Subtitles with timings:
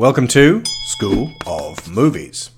[0.00, 2.48] Welcome to School of Movies.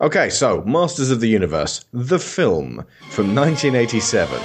[0.00, 4.40] okay, so Masters of the Universe, the film from 1987.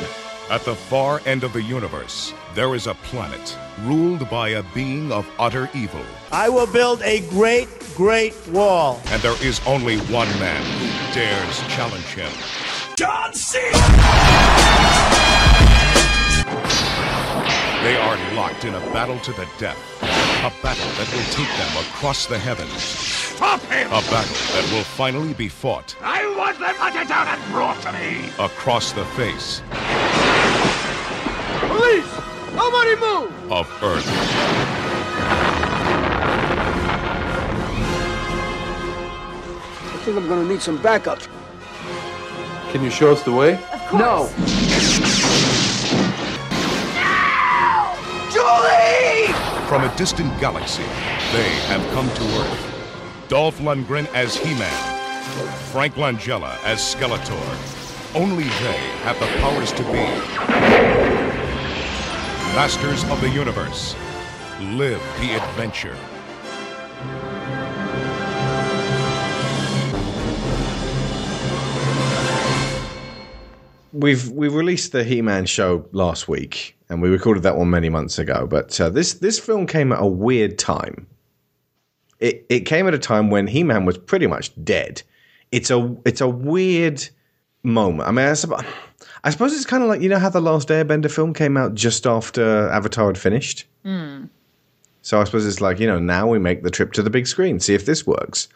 [0.49, 5.11] At the far end of the universe, there is a planet ruled by a being
[5.11, 6.01] of utter evil.
[6.31, 8.99] I will build a great, great wall.
[9.09, 12.31] And there is only one man who dares challenge him.
[12.95, 13.77] John Cena!
[17.83, 20.24] They are locked in a battle to the death.
[20.45, 22.71] A battle that will take them across the heavens.
[22.71, 23.87] Stop him!
[23.87, 25.95] A battle that will finally be fought.
[26.03, 28.29] I want them hunted down and brought to me!
[28.37, 29.63] Across the face.
[31.61, 32.05] Police!
[32.53, 33.51] Nobody move!
[33.51, 34.05] Of Earth.
[39.81, 41.21] I think I'm gonna need some backup.
[42.71, 43.55] Can you show us the way?
[43.55, 43.97] Of no!
[43.97, 44.29] No!
[48.31, 49.34] Julie!
[49.67, 50.83] From a distant galaxy,
[51.33, 53.25] they have come to Earth.
[53.29, 54.95] Dolph Lundgren as He-Man.
[55.71, 58.15] Frank Langella as Skeletor.
[58.15, 60.05] Only they have the powers to be.
[62.53, 63.95] Masters of the Universe.
[64.59, 65.97] Live the adventure.
[73.95, 78.19] We've we released the He-Man show last week, and we recorded that one many months
[78.19, 78.45] ago.
[78.45, 81.07] But uh, this this film came at a weird time.
[82.19, 85.01] It it came at a time when He-Man was pretty much dead.
[85.53, 87.07] It's a it's a weird
[87.63, 88.09] moment.
[88.09, 88.65] I mean, I suppose,
[89.23, 91.73] I suppose it's kind of like you know how the last Airbender film came out
[91.73, 93.65] just after Avatar had finished.
[95.03, 97.27] So I suppose it's like you know now we make the trip to the big
[97.27, 98.49] screen, see if this works.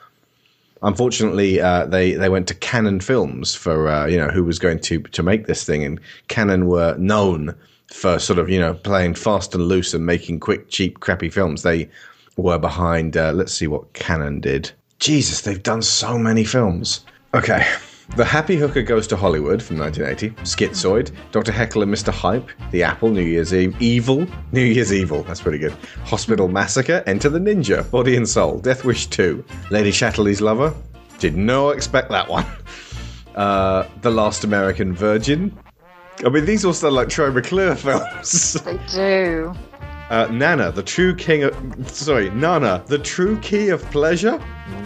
[0.81, 4.79] Unfortunately, uh, they they went to Cannon Films for uh, you know who was going
[4.79, 7.55] to to make this thing, and Cannon were known
[7.87, 11.63] for sort of you know playing fast and loose and making quick, cheap, crappy films.
[11.63, 11.89] They
[12.37, 13.17] were behind.
[13.17, 14.71] Uh, let's see what Cannon did.
[14.99, 17.05] Jesus, they've done so many films.
[17.33, 17.65] Okay.
[18.15, 21.51] The Happy Hooker Goes to Hollywood from 1980, Schizoid, Dr.
[21.51, 22.11] Heckyl and Mr.
[22.11, 25.73] Hype, The Apple, New Year's Eve, Evil, New Year's Evil, that's pretty good,
[26.03, 30.73] Hospital Massacre, Enter the Ninja, Body and Soul, Death Wish 2, Lady Chatterley's Lover,
[31.19, 32.45] did not expect that one,
[33.35, 35.57] uh, The Last American Virgin.
[36.25, 38.53] I mean, these all sound like Troy McClure films.
[38.53, 39.53] They do.
[40.09, 41.55] Uh, Nana, the true king of.
[41.89, 44.37] Sorry, Nana, the true key of pleasure?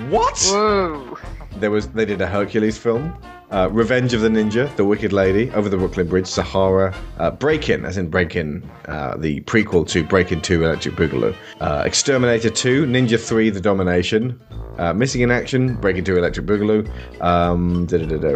[0.09, 0.37] What?
[0.51, 1.17] Whoa.
[1.59, 3.13] There was they did a Hercules film,
[3.51, 7.69] uh, Revenge of the Ninja, The Wicked Lady, Over the Brooklyn Bridge, Sahara, uh, Break
[7.69, 11.83] In, as in Break In, uh, the prequel to Break In 2 Electric Boogaloo, uh,
[11.85, 14.39] Exterminator 2, Ninja 3, The Domination,
[14.79, 16.89] uh, Missing in Action, Break In 2 Electric Boogaloo,
[17.21, 17.85] um,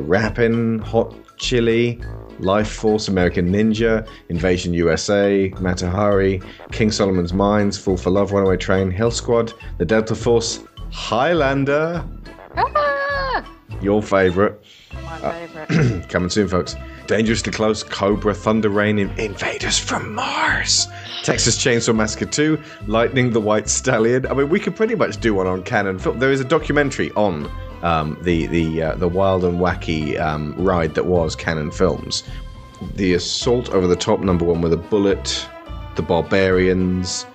[0.08, 2.00] Rappin', Hot Chili,
[2.40, 8.92] Life Force, American Ninja, Invasion USA, Matahari, King Solomon's Mines, Fool for Love, Runaway Train,
[8.92, 10.60] Hell Squad, The Delta Force,
[10.92, 12.06] Highlander,
[12.60, 12.97] Ah!
[13.82, 14.54] Your favourite.
[14.94, 16.10] My favourite.
[16.10, 16.76] Coming soon, folks.
[17.08, 20.88] Dangerously Close, Cobra, Thunder Rain, In- Invaders from Mars,
[21.24, 24.26] Texas Chainsaw Massacre 2, Lightning the White Stallion.
[24.28, 26.20] I mean, we could pretty much do one on Cannon film.
[26.20, 27.50] There is a documentary on
[27.82, 32.24] um, the the uh, the wild and wacky um, ride that was Cannon Films.
[32.96, 35.48] The Assault Over the Top, number one with a bullet,
[35.96, 37.26] The Barbarians,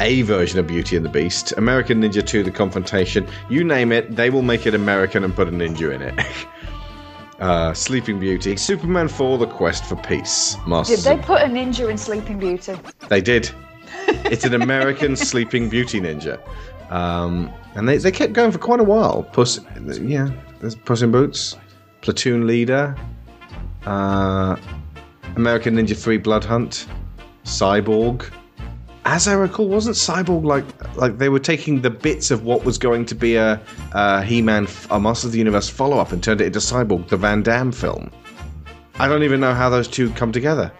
[0.00, 4.14] a version of Beauty and the Beast, American Ninja 2, The Confrontation, you name it,
[4.14, 6.46] they will make it American and put a ninja in it.
[7.40, 10.56] uh, Sleeping Beauty, Superman 4, The Quest for Peace.
[10.84, 12.74] Did they put a ninja in Sleeping Beauty?
[13.08, 13.50] they did.
[14.06, 16.40] It's an American Sleeping Beauty ninja.
[16.90, 19.24] Um, and they, they kept going for quite a while.
[19.32, 19.60] Puss,
[20.00, 20.30] yeah,
[20.60, 21.56] there's Puss in Boots,
[22.00, 22.94] Platoon Leader,
[23.86, 24.56] uh,
[25.36, 26.86] American Ninja 3 Blood Hunt,
[27.44, 28.30] Cyborg.
[29.08, 30.64] As I recall, wasn't Cyborg like
[30.96, 33.60] like they were taking the bits of what was going to be a,
[33.92, 37.40] a He-Man, a Master of the Universe follow-up, and turned it into Cyborg, the Van
[37.40, 38.10] Damme film?
[38.98, 40.72] I don't even know how those two come together.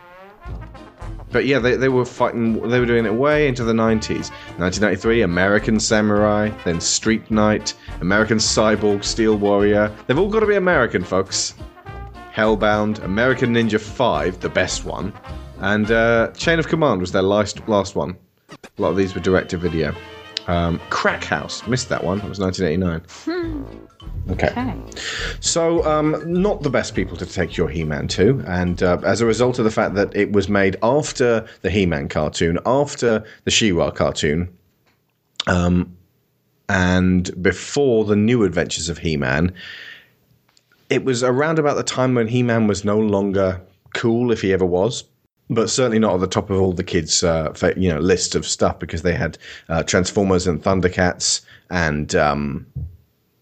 [1.31, 4.31] But yeah, they, they were fighting, they were doing it way into the 90s.
[4.59, 9.95] 1993, American Samurai, then Street Knight, American Cyborg, Steel Warrior.
[10.09, 11.55] They've all got to be American, folks.
[12.35, 15.13] Hellbound, American Ninja 5, the best one,
[15.61, 18.17] and uh, Chain of Command was their last, last one.
[18.79, 19.95] A lot of these were direct to video.
[20.47, 23.79] Um, Crack House, missed that one, that was 1989.
[24.31, 24.49] Okay.
[24.49, 24.75] Okay.
[25.41, 29.21] So, um, not the best people to take your He Man to, and uh, as
[29.21, 33.25] a result of the fact that it was made after the He Man cartoon, after
[33.45, 34.57] the She Ra cartoon,
[35.47, 35.97] um,
[36.69, 39.53] and before the new adventures of He Man,
[40.91, 43.61] it was around about the time when He Man was no longer
[43.95, 45.05] cool, if he ever was.
[45.49, 48.45] But certainly not at the top of all the kids' uh, you know list of
[48.45, 49.39] stuff because they had
[49.69, 52.67] uh, Transformers and Thundercats and um,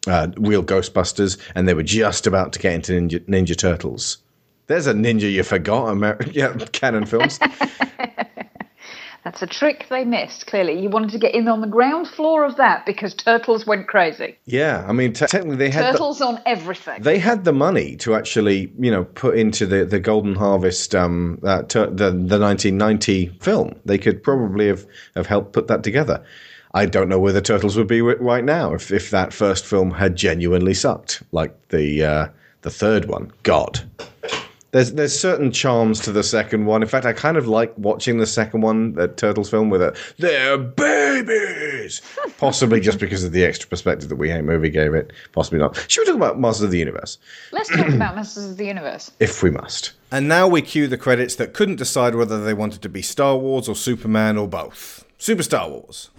[0.07, 4.19] uh, real Ghostbusters, and they were just about to get into Ninja, Ninja Turtles.
[4.67, 7.39] There's a ninja you forgot, Amer- yeah, Cannon films.
[9.25, 10.79] That's a trick they missed, clearly.
[10.79, 14.37] You wanted to get in on the ground floor of that because turtles went crazy.
[14.45, 17.03] yeah, I mean, te- technically they had the, Turtles on everything.
[17.03, 21.39] they had the money to actually you know put into the the Golden Harvest um
[21.43, 23.75] uh, tur- the the 1990 film.
[23.87, 24.85] They could probably have
[25.17, 26.23] have helped put that together.
[26.75, 29.65] I don't know where the turtles would be ri- right now if if that first
[29.65, 32.29] film had genuinely sucked like the uh,
[32.61, 33.33] the third one.
[33.43, 33.81] God.
[34.75, 36.83] There's there's certain charms to the second one.
[36.83, 39.97] In fact, I kind of like watching the second one, the Turtles film, with a
[40.19, 42.03] they're babies.
[42.39, 45.13] Possibly just because of the extra perspective that We Hate Movie gave it.
[45.31, 45.77] Possibly not.
[45.89, 47.19] Should we talk about Masters of the Universe?
[47.53, 49.13] Let's talk about Masters of the Universe.
[49.21, 49.93] if we must.
[50.11, 53.37] And now we cue the credits that couldn't decide whether they wanted to be Star
[53.37, 55.05] Wars or Superman or both.
[55.19, 56.11] Super Star Wars.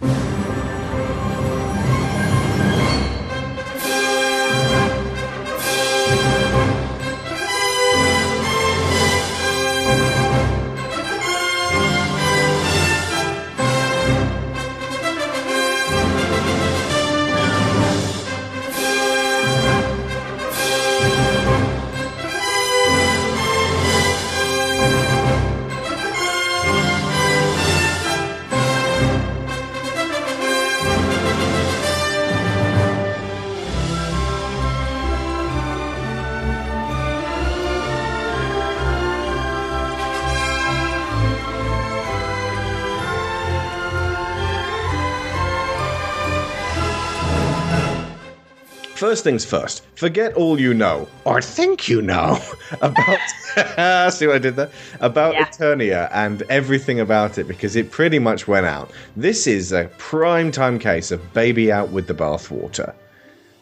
[49.16, 52.38] First things first, forget all you know, or think you know,
[52.82, 53.18] about.
[54.12, 54.70] see what I did there?
[55.00, 55.46] About Yeah.
[55.46, 58.90] Eternia and everything about it, because it pretty much went out.
[59.16, 62.92] This is a prime time case of baby out with the bathwater.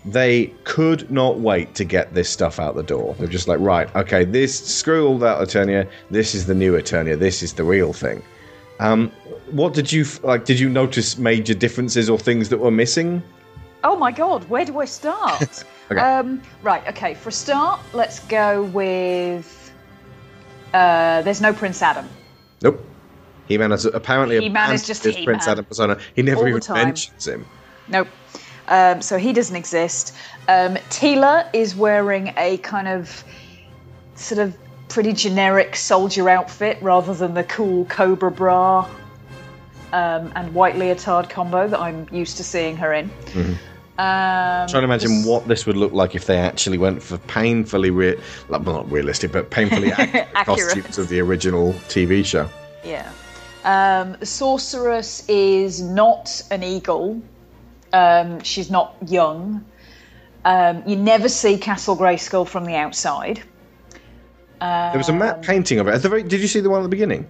[0.04, 3.14] They could not wait to get this stuff out the door.
[3.16, 7.16] They're just like, right, okay, this, screw all that Eternia, this is the new Eternia,
[7.16, 8.24] this is the real thing.
[8.80, 9.12] Um,
[9.52, 13.22] what did you, like, did you notice major differences or things that were missing?
[13.84, 15.64] Oh my god, where do I start?
[15.90, 16.00] Okay.
[16.00, 19.70] um, right, okay, for a start, let's go with.
[20.72, 22.08] Uh, there's no Prince Adam.
[22.62, 22.82] Nope.
[23.48, 25.26] He Man is apparently He-Man is just his He-Man.
[25.26, 25.98] Prince Adam persona.
[26.16, 27.44] He never All even mentions him.
[27.88, 28.08] Nope.
[28.68, 30.14] Um, so he doesn't exist.
[30.48, 33.22] Um, Teela is wearing a kind of
[34.14, 34.56] sort of
[34.88, 38.88] pretty generic soldier outfit rather than the cool Cobra bra
[39.92, 43.10] um, and white leotard combo that I'm used to seeing her in.
[43.96, 47.90] Um, trying to imagine what this would look like if they actually went for painfully
[47.90, 48.16] real,
[48.48, 50.44] like, well, not realistic, but painfully accurate, Accurate.
[50.74, 52.48] costumes of the original TV show.
[52.84, 53.08] Yeah.
[53.64, 57.22] Um, the sorceress is not an eagle.
[57.92, 59.64] Um, she's not young.
[60.44, 63.42] Um, you never see Castle Grayskull from the outside.
[64.60, 65.94] There was a matte painting of it.
[65.94, 67.26] At the very, did you see the one at the beginning?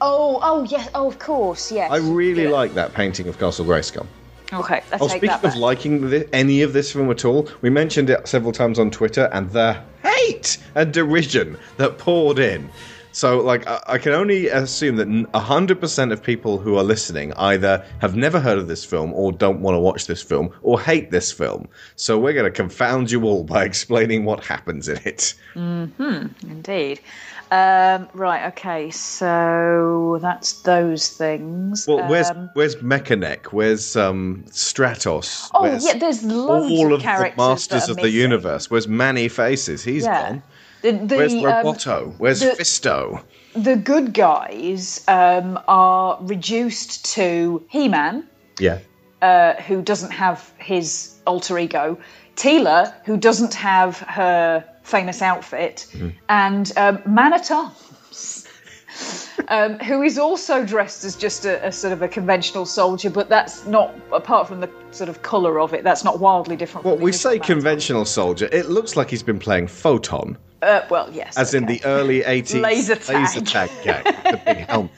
[0.00, 1.90] Oh, oh yes, oh of course, yes.
[1.92, 2.50] I really Yeah.
[2.50, 4.06] like that painting of Castle Grayskull.
[4.52, 5.56] Okay, I Oh, speaking of back.
[5.56, 9.28] liking thi- any of this film at all, we mentioned it several times on Twitter,
[9.32, 12.68] and the hate and derision that poured in.
[13.12, 17.32] So, like, I, I can only assume that n- 100% of people who are listening
[17.34, 20.80] either have never heard of this film, or don't want to watch this film, or
[20.80, 21.68] hate this film.
[21.94, 25.34] So, we're going to confound you all by explaining what happens in it.
[25.54, 25.86] Hmm.
[26.42, 27.00] Indeed.
[27.54, 28.46] Um, right.
[28.48, 28.90] Okay.
[28.90, 31.86] So that's those things.
[31.86, 33.46] Well, where's Um, where's Mekaneck?
[33.46, 35.50] Where's um, Stratos?
[35.54, 38.10] Oh, where's yeah, there's loads all of of the Masters of the.
[38.10, 38.70] Universe.
[38.70, 39.84] Where's Man-E-Faces?
[39.84, 40.28] He's yeah.
[40.28, 40.42] gone.
[40.82, 42.14] The, the, Where's um, Roboto?
[42.18, 43.22] Where's the- Fisto?
[43.54, 48.26] the good guys um, are reduced to He-Man,
[48.58, 48.78] Yeah.
[49.22, 51.98] uh, who doesn't have his alter ego,
[52.36, 56.08] Teela, who doesn't have her famous outfit, Mm-hmm.
[56.28, 58.46] and um, Man at Arms,
[59.48, 63.28] um, who is also dressed as just a, a sort of a conventional soldier, but
[63.28, 66.86] that's not, apart from the sort of colour of it, that's not wildly different.
[66.86, 67.46] Well, we say Man at Arms.
[67.48, 68.48] conventional soldier.
[68.52, 71.36] It looks like he's been playing Photon, Uh, well, yes.
[71.36, 73.16] as in the early 80s Laser tag.
[73.16, 74.90] laser tag gang, the big helmet.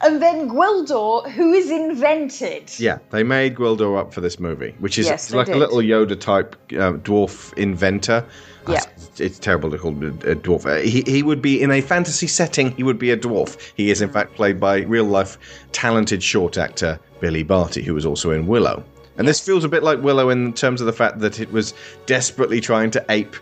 [0.00, 2.78] And then Gwildor, who is invented.
[2.78, 6.18] Yeah, they made Gwildor up for this movie, which is Yes, like a little Yoda
[6.18, 8.24] type uh, dwarf inventor.
[8.68, 8.80] Yeah.
[8.96, 10.66] It's, it's terrible to call him a, a dwarf.
[10.66, 12.70] Uh, he, he would be in a fantasy setting.
[12.72, 13.72] He would be a dwarf.
[13.76, 15.38] He is in fact played by real life
[15.72, 18.84] talented short actor Billy Barty, who was also in Willow.
[19.16, 21.72] And this feels a bit like Willow in terms of the fact that it was
[22.06, 23.36] desperately trying to ape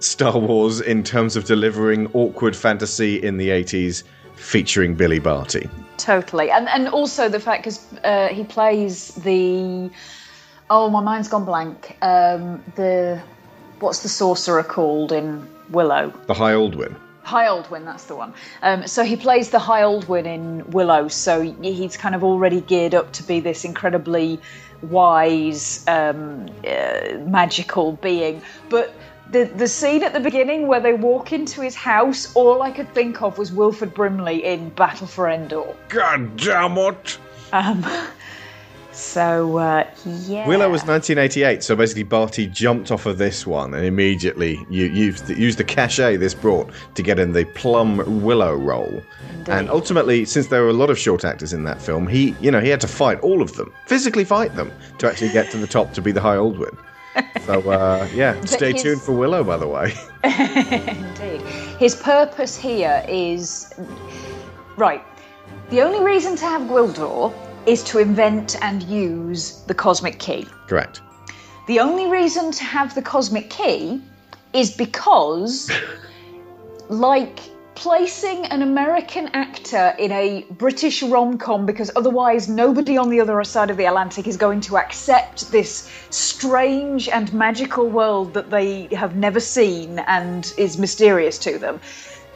[0.00, 4.04] Star Wars in terms of delivering awkward fantasy in the 80s
[4.36, 5.68] featuring Billy Barty.
[5.96, 9.90] Totally, and and also the fact because uh, he plays the
[10.70, 11.96] oh my mind's gone blank.
[12.02, 13.20] Um, the
[13.80, 16.12] what's the sorcerer called in Willow?
[16.26, 16.96] The High Aldwin.
[17.22, 18.32] High Aldwin, that's the one.
[18.62, 21.08] Um, so he plays the High Aldwin in Willow.
[21.08, 24.40] So he's kind of already geared up to be this incredibly
[24.82, 28.40] wise, um, uh, magical being.
[28.70, 28.94] But
[29.30, 32.92] the the scene at the beginning where they walk into his house, all I could
[32.94, 35.74] think of was Wilford Brimley in Battle for Endor.
[35.88, 37.18] God damn it!
[37.52, 37.84] Um,
[38.98, 43.84] so uh, yeah, Willow was 1988, so basically Barty jumped off of this one and
[43.84, 49.02] immediately used the, used the cachet this brought to get in the Plum Willow role.
[49.46, 52.50] And ultimately, since there were a lot of short actors in that film, he you
[52.50, 55.58] know he had to fight all of them, physically fight them to actually get to
[55.58, 56.76] the top to be the High Aldwin.
[57.46, 59.94] So uh, yeah, stay his- tuned for Willow, by the way.
[60.24, 61.40] Indeed.
[61.78, 63.72] His purpose here is
[64.76, 65.04] right.
[65.70, 67.32] The only reason to have Gwildor
[67.68, 70.46] is to invent and use the cosmic key.
[70.66, 71.02] Correct.
[71.66, 74.00] The only reason to have the cosmic key
[74.54, 75.70] is because,
[76.88, 77.38] like,
[77.74, 83.44] placing an American actor in a British rom com, because otherwise nobody on the other
[83.44, 88.86] side of the Atlantic is going to accept this strange and magical world that they
[88.86, 91.78] have never seen and is mysterious to them.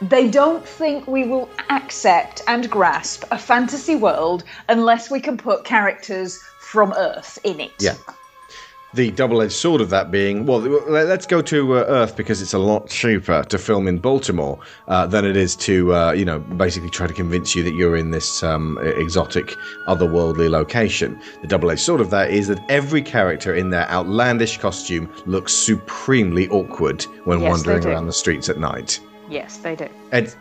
[0.01, 5.63] They don't think we will accept and grasp a fantasy world unless we can put
[5.63, 7.71] characters from Earth in it.
[7.79, 7.95] Yeah.
[8.95, 12.53] The double-edged sword of that being, well, let- let's go to uh, Earth because it's
[12.53, 16.37] a lot cheaper to film in Baltimore uh, than it is to, uh, you know,
[16.39, 19.55] basically try to convince you that you're in this um, exotic,
[19.87, 21.19] otherworldly location.
[21.41, 26.47] The double-edged sword of that is that every character in their outlandish costume looks supremely
[26.49, 28.99] awkward when Yes, wandering around the streets at night.
[29.33, 29.87] Yes, they do.
[30.11, 30.35] It's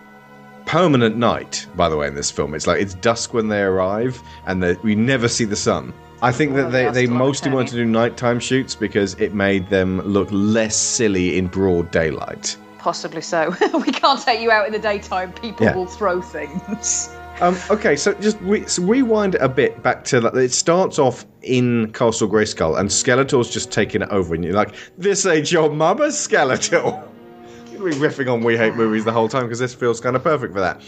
[0.66, 2.54] permanent night, by the way, in this film.
[2.54, 5.92] It's like it's dusk when they arrive, and they, we never see the sun.
[6.20, 10.00] I think that they, they mostly wanted to do nighttime shoots because it made them
[10.02, 12.56] look less silly in broad daylight.
[12.78, 13.54] Possibly so.
[13.75, 15.32] we can't take you out in the daytime.
[15.32, 15.75] People Yeah.
[15.75, 17.11] will throw things.
[17.40, 21.25] Um, okay, so just re- so rewind a bit back to like, it starts off
[21.40, 25.68] in Castle Grayskull, and Skeletor's just taking it over, and you're like, "This ain't your
[25.70, 27.02] mama, Skeletor."
[27.83, 30.55] We're riffing on We Hate Movies the whole time because this feels kind of perfect
[30.55, 30.81] for that.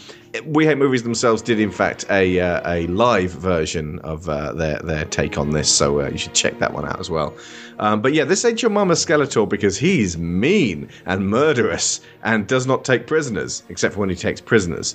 [0.45, 4.79] We Hate Movies themselves did, in fact, a uh, a live version of uh, their
[4.79, 7.37] their take on this, so uh, you should check that one out as well.
[7.81, 12.65] Um, but yeah, this ain't your mama Skeletor because he's mean and murderous and does
[12.65, 14.95] not take prisoners, except for when he takes prisoners.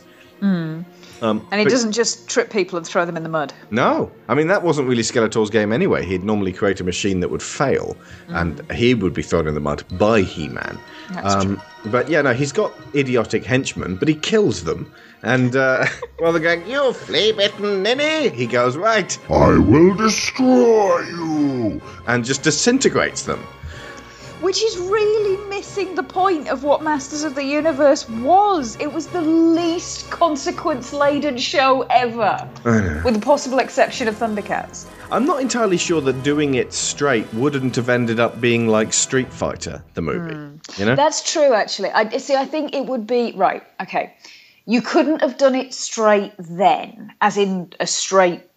[1.21, 3.53] Um, And he but- doesn't just trip people and throw them in the mud.
[3.71, 6.05] no, I mean that wasn't really Skeletor's game anyway.
[6.05, 7.97] He'd normally create a machine that would fail,
[8.29, 10.77] and he would be thrown in the mud by He-Man.
[11.23, 14.91] Um, but yeah, no, he's got idiotic henchmen, but he kills them.
[15.23, 15.85] And uh,
[16.19, 21.81] well, they're going, "You flea-bitten ninny!" He goes, "Right," I will destroy you.
[22.07, 23.43] and just disintegrates them.
[24.41, 28.77] Which is really missing the point of what Masters of the Universe was.
[28.79, 32.49] It was the least consequence laden show ever.
[33.03, 34.85] With the possible exception of Thundercats.
[35.11, 39.31] I'm not entirely sure that doing it straight wouldn't have ended up being like Street
[39.31, 40.35] Fighter, the movie.
[40.35, 40.55] Hmm.
[40.77, 40.95] You know?
[40.95, 41.89] That's true, actually.
[41.89, 42.35] I see.
[42.35, 43.63] I think it would be right.
[43.81, 44.13] Okay,
[44.65, 48.48] you couldn't have done it straight then, as in a straight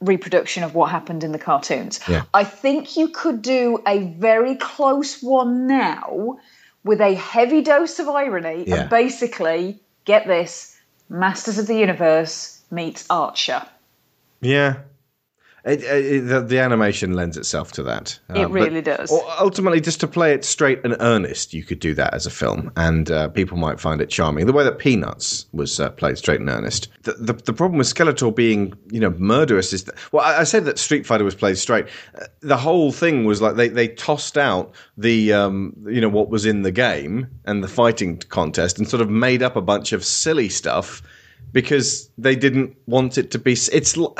[0.00, 2.00] reproduction of what happened in the cartoons.
[2.08, 2.22] Yeah.
[2.34, 6.38] I think you could do a very close one now
[6.84, 8.82] with a heavy dose of irony Yeah.
[8.82, 10.76] and basically get this:
[11.08, 13.62] Masters of the Universe meets Archer.
[14.40, 14.76] Yeah.
[15.66, 18.20] It, it, the, the animation lends itself to that.
[18.30, 19.12] It Uh, but- really does.
[19.40, 22.70] Ultimately, just to play it straight and earnest, you could do that as a film,
[22.76, 24.46] and uh, people might find it charming.
[24.46, 26.86] The way that Peanuts was uh, played straight and earnest.
[27.02, 29.96] The, the, the problem with Skeletor being, you know, murderous is that.
[30.12, 31.86] Well, I, I said that Street Fighter was played straight.
[32.14, 36.30] Uh, the whole thing was like they, they tossed out the, um, you know, what
[36.30, 39.92] was in the game and the fighting contest, and sort of made up a bunch
[39.92, 41.02] of silly stuff
[41.52, 43.52] because they didn't want it to be.
[43.54, 43.96] It's.
[43.96, 44.16] l-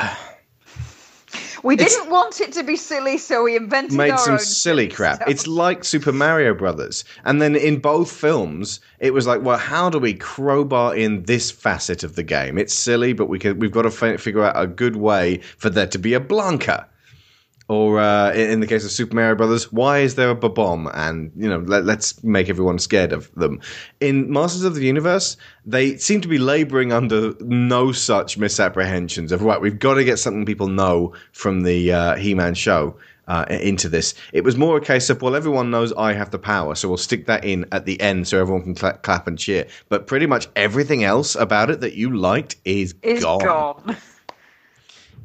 [1.63, 4.87] We didn't want it to be silly, so we invented made our some silly silly
[4.95, 5.15] crap.
[5.17, 5.29] stuff.
[5.29, 7.03] It's like Super Mario Brothers.
[7.25, 11.49] And then in both films, it was like, well, how do we crowbar in this
[11.51, 12.57] facet of the game?
[12.57, 15.69] It's silly, but we can, we've got to fi- figure out a good way for
[15.69, 16.85] there to be a Blanka.
[17.69, 20.89] Or uh, in the case of Super Mario Brothers, why is there a bomb?
[20.93, 23.59] And you know, let, let's make everyone scared of them.
[23.99, 29.41] In Masters of the Universe, they seem to be labouring under no such misapprehensions of
[29.43, 29.59] right.
[29.59, 32.95] We've got to get something people know from the uh, He-Man show,
[33.27, 34.13] uh, into this.
[34.33, 36.97] It was more a case of, well, everyone knows I have the power, so we'll
[36.97, 39.67] stick that in at the end so everyone can cla clap and cheer.
[39.89, 43.97] But pretty much everything else about it that you liked is, Is gone.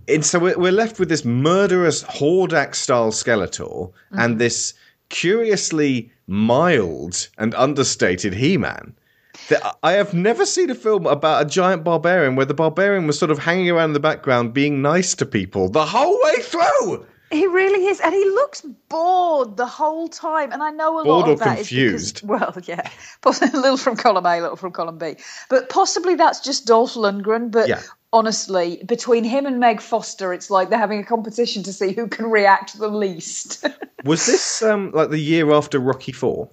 [0.09, 4.39] And so we're, we're left with this murderous Hordak style Skeletor and mm-hmm.
[4.39, 4.75] this
[5.09, 8.95] curiously mild and understated He Man.
[9.83, 13.31] I have never seen a film about a giant barbarian where the barbarian was sort
[13.31, 17.07] of hanging around in the background being nice to people the whole way through.
[17.31, 20.53] He really is, and he looks bored the whole time.
[20.53, 22.27] And I know a Bored lot of that is confused?
[22.27, 22.91] because, well, yeah,
[23.23, 25.17] possibly a little from column A, a little from column B,
[25.49, 27.51] but possibly that's just Dolph Lundgren.
[27.51, 27.81] But Yeah.
[28.13, 32.07] Honestly, between him and Meg Foster, it's like they're having a competition to see who
[32.09, 33.67] can react the least.
[34.05, 36.51] Was this um, like the year after Rocky Four?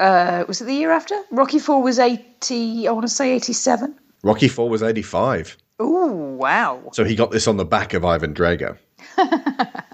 [0.00, 1.20] uh, was it the year after?
[1.32, 2.86] Rocky Four was eighty.
[2.86, 3.98] I want to say eighty-seven.
[4.22, 6.90] Rocky Four was eighty five, Ooh, wow!
[6.92, 8.78] so he got this on the back of Ivan Drago.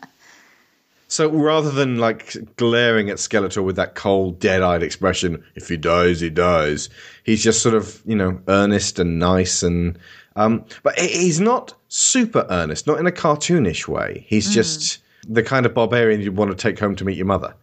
[1.14, 6.20] so rather than like glaring at Skeletor with that cold, dead-eyed expression, "If he dies,
[6.20, 6.88] he dies,"
[7.22, 9.98] he's just sort of you know earnest and nice and.
[10.36, 14.24] Um, but he's not super earnest, not in a cartoonish way.
[14.26, 17.54] He's just the kind of barbarian you'd want to take home to meet your mother.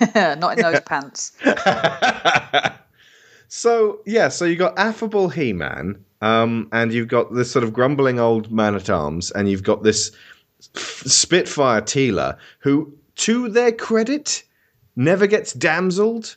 [0.14, 1.32] Not in those pants.
[3.48, 8.20] So yeah, so you've got affable He-Man, um, and you've got this sort of grumbling
[8.20, 10.12] old man at arms, and you've got this
[10.74, 14.42] Spitfire Teela, who, to their credit,
[14.96, 16.36] never gets damseled.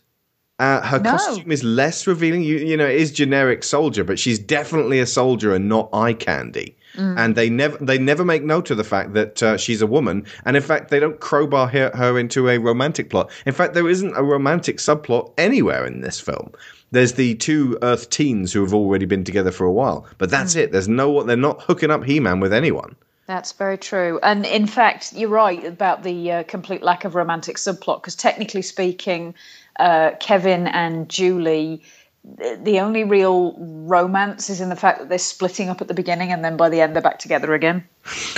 [0.59, 1.11] Uh, her No.
[1.11, 2.43] costume is less revealing.
[2.43, 6.13] You, you know, it is generic soldier, but she's definitely a soldier and not eye
[6.13, 6.77] candy.
[6.97, 10.25] And they never they never make note of the fact that uh, she's a woman,
[10.43, 13.31] and in fact they don't crowbar her, her into a romantic plot.
[13.45, 16.51] In fact, there isn't a romantic subplot anywhere in this film.
[16.91, 20.55] There's the two Earth teens who have already been together for a while, but that's
[20.55, 20.73] it.
[20.73, 22.97] There's no they're not hooking up He-Man with anyone.
[23.31, 24.19] That's very true.
[24.21, 28.61] And in fact, you're right about the uh, complete lack of romantic subplot, because technically
[28.61, 29.35] speaking,
[29.79, 31.81] uh, Kevin and Julie,
[32.23, 36.31] the only real romance is in the fact that they're splitting up at the beginning
[36.31, 37.83] and then by the end they're back together again.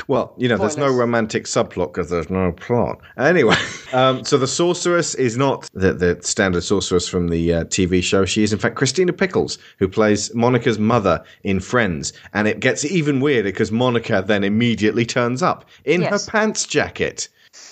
[0.08, 3.02] Well, you know, there's no romantic subplot because there's no plot.
[3.18, 3.56] Anyway,
[3.94, 8.24] um, so the sorceress is not the, the standard sorceress from the uh, TV show.
[8.24, 12.14] She is, in fact, Christina Pickles, who plays Monica's mother in Friends.
[12.34, 16.26] And it gets even weirder because Monica then immediately turns up in Yes.
[16.26, 17.28] her pants jacket.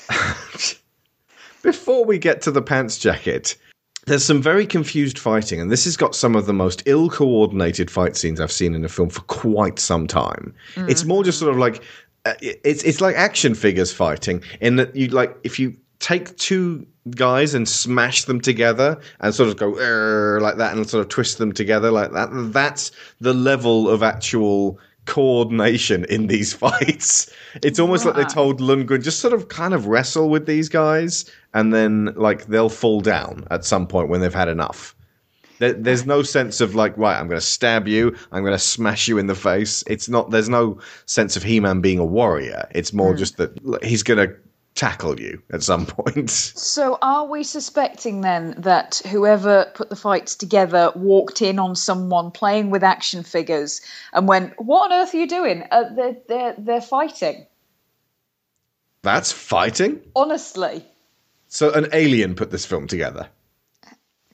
[1.62, 3.56] Before we get to the pants jacket,
[4.08, 7.92] there's some very confused fighting, and this has got some of the most ill coordinated
[7.92, 10.54] fight scenes I've seen in a film for quite some time.
[10.90, 11.84] It's more just sort of like
[12.26, 16.86] uh, it's it's like action figures fighting in that you like if you take two
[17.12, 19.70] guys and smash them together and sort of go
[20.42, 22.30] like that and sort of twist them together like that.
[22.32, 27.32] That's the level of actual coordination in these fights.
[27.64, 31.30] It's almost like they told Lundgren just sort of kind of wrestle with these guys
[31.54, 34.96] and then like they'll fall down at some point when they've had enough.
[35.60, 38.60] There, there's no sense of like, right, I'm going to stab you, I'm going to
[38.60, 39.84] smash you in the face.
[39.86, 40.32] It's not.
[40.32, 42.68] There's no sense of He-Man being a warrior.
[42.72, 43.18] It's more mm.
[43.20, 43.52] just that
[43.84, 44.36] he's going to
[44.76, 46.30] tackle you at some point.
[46.30, 52.32] So are we suspecting then that whoever put the fights together walked in on someone
[52.32, 53.82] playing with action figures
[54.14, 55.64] and went, "What on earth are you doing?
[55.72, 57.46] Uh, they're they're they're fighting."
[59.04, 60.02] That's fighting.
[60.16, 60.86] Honestly,
[61.48, 63.30] So an alien put this film together.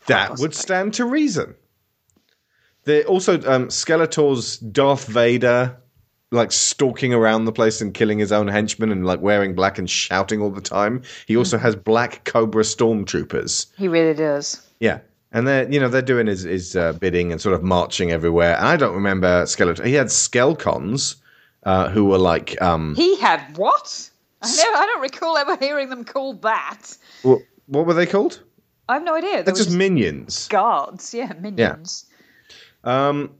[0.08, 1.56] That would stand to reason.
[2.84, 5.78] There also um, Skeletor's Darth Vader,
[6.32, 9.90] like stalking around the place and killing his own henchmen and like wearing black and
[9.90, 11.02] shouting all the time.
[11.26, 13.68] He also has black Cobra stormtroopers.
[13.78, 14.62] he really does.
[14.80, 15.00] Yeah.
[15.32, 18.56] And they're you know they're doing his, his uh, bidding and sort of marching everywhere.
[18.58, 19.86] And I don't remember Skeletor.
[19.86, 21.16] He had Skelcons,
[21.64, 24.10] uh, who were like um, He had what?
[24.42, 26.96] I never, I don't recall ever hearing them called that.
[27.24, 28.42] what, what were they called?
[28.88, 29.38] I have no idea.
[29.38, 30.48] They They're just just minions.
[30.48, 32.06] guards, yeah, minions.
[32.84, 33.32] Um,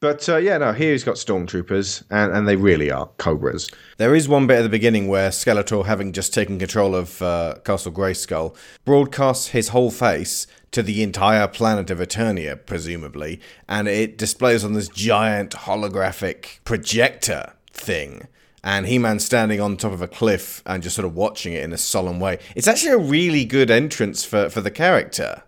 [0.00, 3.68] but uh, yeah, no, here he's got stormtroopers, and, and they really are cobras.
[3.96, 7.56] There is one bit at the beginning where Skeletor, having just taken control of uh,
[7.64, 8.54] Castle Grayskull,
[8.84, 14.74] broadcasts his whole face to the entire planet of Eternia, presumably, and it displays on
[14.74, 18.28] this giant holographic projector thing.
[18.62, 21.62] And He Man standing on top of a cliff and just sort of watching it
[21.62, 22.38] in a solemn way.
[22.56, 25.44] It's actually a really good entrance for, for the character.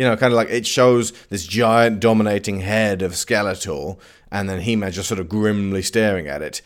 [0.00, 3.98] You know, kind of like it shows this giant dominating head of Skeletor,
[4.32, 6.62] and then He-Man just sort of grimly staring at it.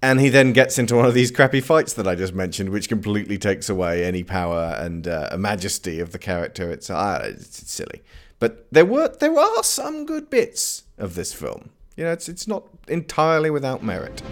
[0.00, 2.88] And he then gets into one of these crappy fights that I just mentioned, which
[2.88, 6.70] completely takes away any power and uh, majesty of the character.
[6.70, 8.02] It's, uh, it's silly,
[8.38, 11.70] but there were there are some good bits of this film.
[11.96, 14.22] You know, it's it's not entirely without merit.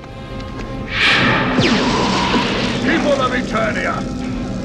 [2.87, 3.99] People of Eternia.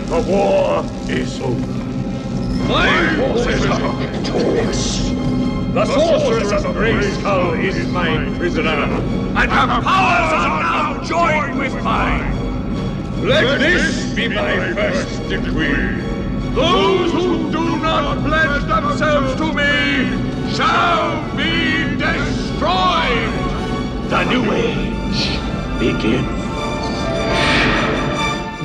[0.10, 1.89] The war is over.
[2.70, 5.10] My forces victorious.
[5.74, 13.26] The sorceress of Grayskull is my prisoner, and her powers are now joined with mine.
[13.26, 16.04] Let this be my first decree.
[16.54, 23.34] Those who do not pledge themselves to me shall be destroyed.
[24.10, 25.40] The new age
[25.80, 26.28] begins.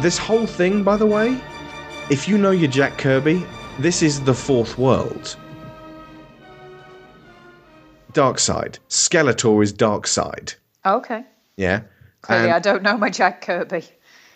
[0.03, 1.41] This whole thing, by the way,
[2.11, 3.47] if you know your Jack Kirby,
[3.79, 5.37] this is the fourth world.
[8.13, 8.79] Darkseid.
[8.89, 10.55] Skeletor is Darkseid.
[10.87, 11.25] Okay.
[11.57, 11.81] Yeah.
[12.23, 13.85] Clearly, And- I don't know my Jack Kirby.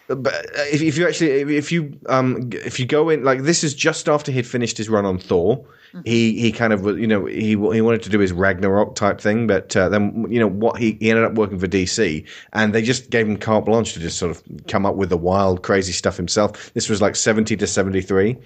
[0.08, 3.62] But uh, if, if you actually if you um if you go in like this
[3.62, 5.64] is just after he'd finished his run on Thor.
[6.04, 9.46] He he kind of you know he he wanted to do his Ragnarok type thing
[9.46, 12.82] but uh, then you know what he, he ended up working for DC and they
[12.82, 15.92] just gave him carte blanche to just sort of come up with the wild crazy
[15.92, 16.72] stuff himself.
[16.74, 18.36] This was like 70 to 73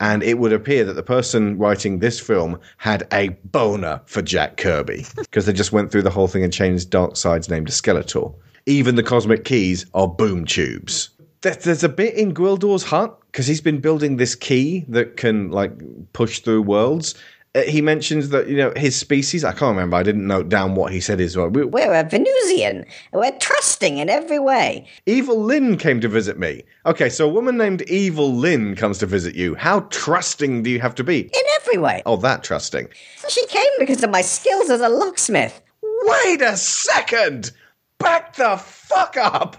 [0.00, 4.56] and it would appear that the person writing this film had a boner for Jack
[4.56, 8.34] Kirby because they just went through the whole thing and changed Darkseid's name to Skeletor
[8.68, 11.08] even the cosmic keys are boom tubes.
[11.40, 15.72] There's a bit in Gwildor's hut because he's been building this key that can like
[16.12, 17.14] push through worlds.
[17.54, 19.44] Uh, He mentions that you know his species.
[19.44, 19.96] I can't remember.
[19.96, 21.20] I didn't note down what he said.
[21.20, 22.84] Is well, we, We're a Venusian.
[23.12, 24.86] We're trusting in every way.
[25.06, 26.64] Evil Lynn came to visit me.
[26.84, 29.54] Okay, so a woman named Evil Lynn comes to visit you.
[29.54, 31.20] How trusting do you have to be?
[31.20, 32.02] In every way.
[32.04, 32.88] Oh, that trusting.
[33.28, 35.62] She came because of my skills as a locksmith.
[36.02, 37.52] Wait a second!
[37.98, 39.56] Back the fuck up!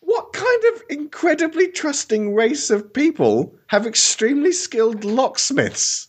[0.00, 6.08] What kind of incredibly trusting race of people have extremely skilled locksmiths?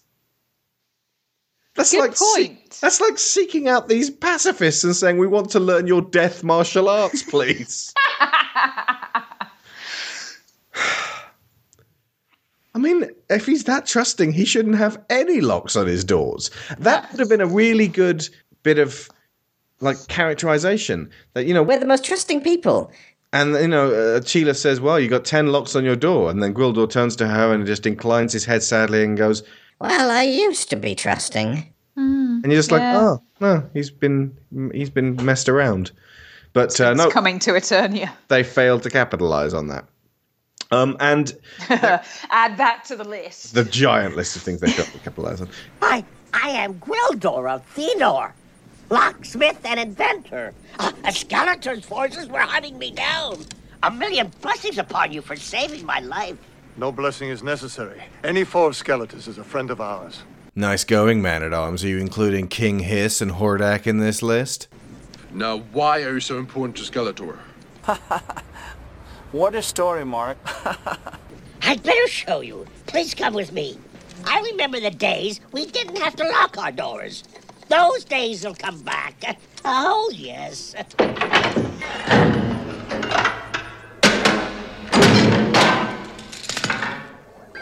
[1.76, 2.78] That's Good like se- point.
[2.82, 6.90] that's like seeking out these pacifists and saying we want to learn your death martial
[6.90, 7.94] arts, please.
[12.76, 16.50] I mean, if he's that trusting, he shouldn't have any locks on his doors.
[16.80, 18.28] That would have been a really good
[18.64, 19.10] bit of
[19.84, 22.92] like characterization that you know We're the most trusting people.
[23.32, 26.42] and you know uh, Sheila says well you got 10 locks on your door and
[26.42, 29.44] then Gwildor turns to her and just inclines his head sadly and goes
[29.80, 31.72] Well, I used to be trusting.
[31.96, 34.36] and you're just like oh no he's been
[34.74, 35.92] he's been messed around
[36.54, 38.10] but uh, no coming to Eternia.
[38.30, 39.86] they failed to capitalize on that
[40.72, 41.34] um and
[41.70, 43.54] Add that to the list.
[43.54, 45.50] the giant list of things they failed to capitalize on
[45.82, 48.32] I, I am Gwildor of Thenor,
[48.90, 50.54] locksmith and inventor.
[50.80, 53.46] Uh, Skeletor's forces were hunting me down.
[53.84, 56.38] A million blessings upon you for saving my life.
[56.78, 58.02] No blessing is necessary.
[58.24, 60.24] Any foe of Skeletor is a friend of ours.
[60.56, 64.68] nice going man at arms are you including King Hiss and Hordak in this list
[65.34, 67.38] Now, why are you so important to Skeletor?
[69.32, 70.38] What a story, Mark.
[71.64, 72.68] I'd better show you.
[72.86, 73.80] Please come with me.
[74.26, 77.24] I remember the days we didn't have to lock our doors.
[77.70, 79.38] Those days will come back.
[79.66, 80.76] Oh, yes.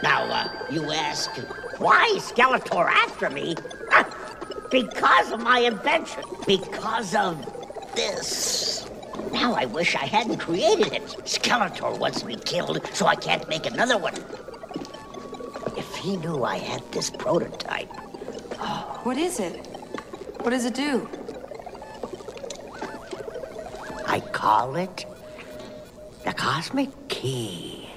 [0.02, 1.30] Now, uh, you ask,
[1.78, 3.54] why Skeletor after me?
[4.70, 6.24] because of my invention.
[6.46, 7.36] Because of
[7.94, 8.88] this.
[9.32, 11.04] Now I wish I hadn't created it.
[11.24, 14.14] Skeletor wants me killed, so I can't make another one.
[15.76, 17.90] If he knew I had this prototype,
[19.04, 19.71] What is it?
[20.42, 21.08] What does it do?
[24.08, 25.06] I call it
[26.24, 27.88] the Cosmic Key.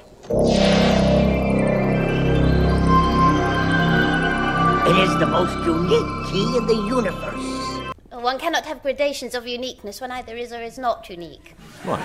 [4.85, 7.95] It is the most unique key in the universe.
[8.11, 11.55] One cannot have gradations of uniqueness when either is or is not unique.
[11.83, 11.99] Right.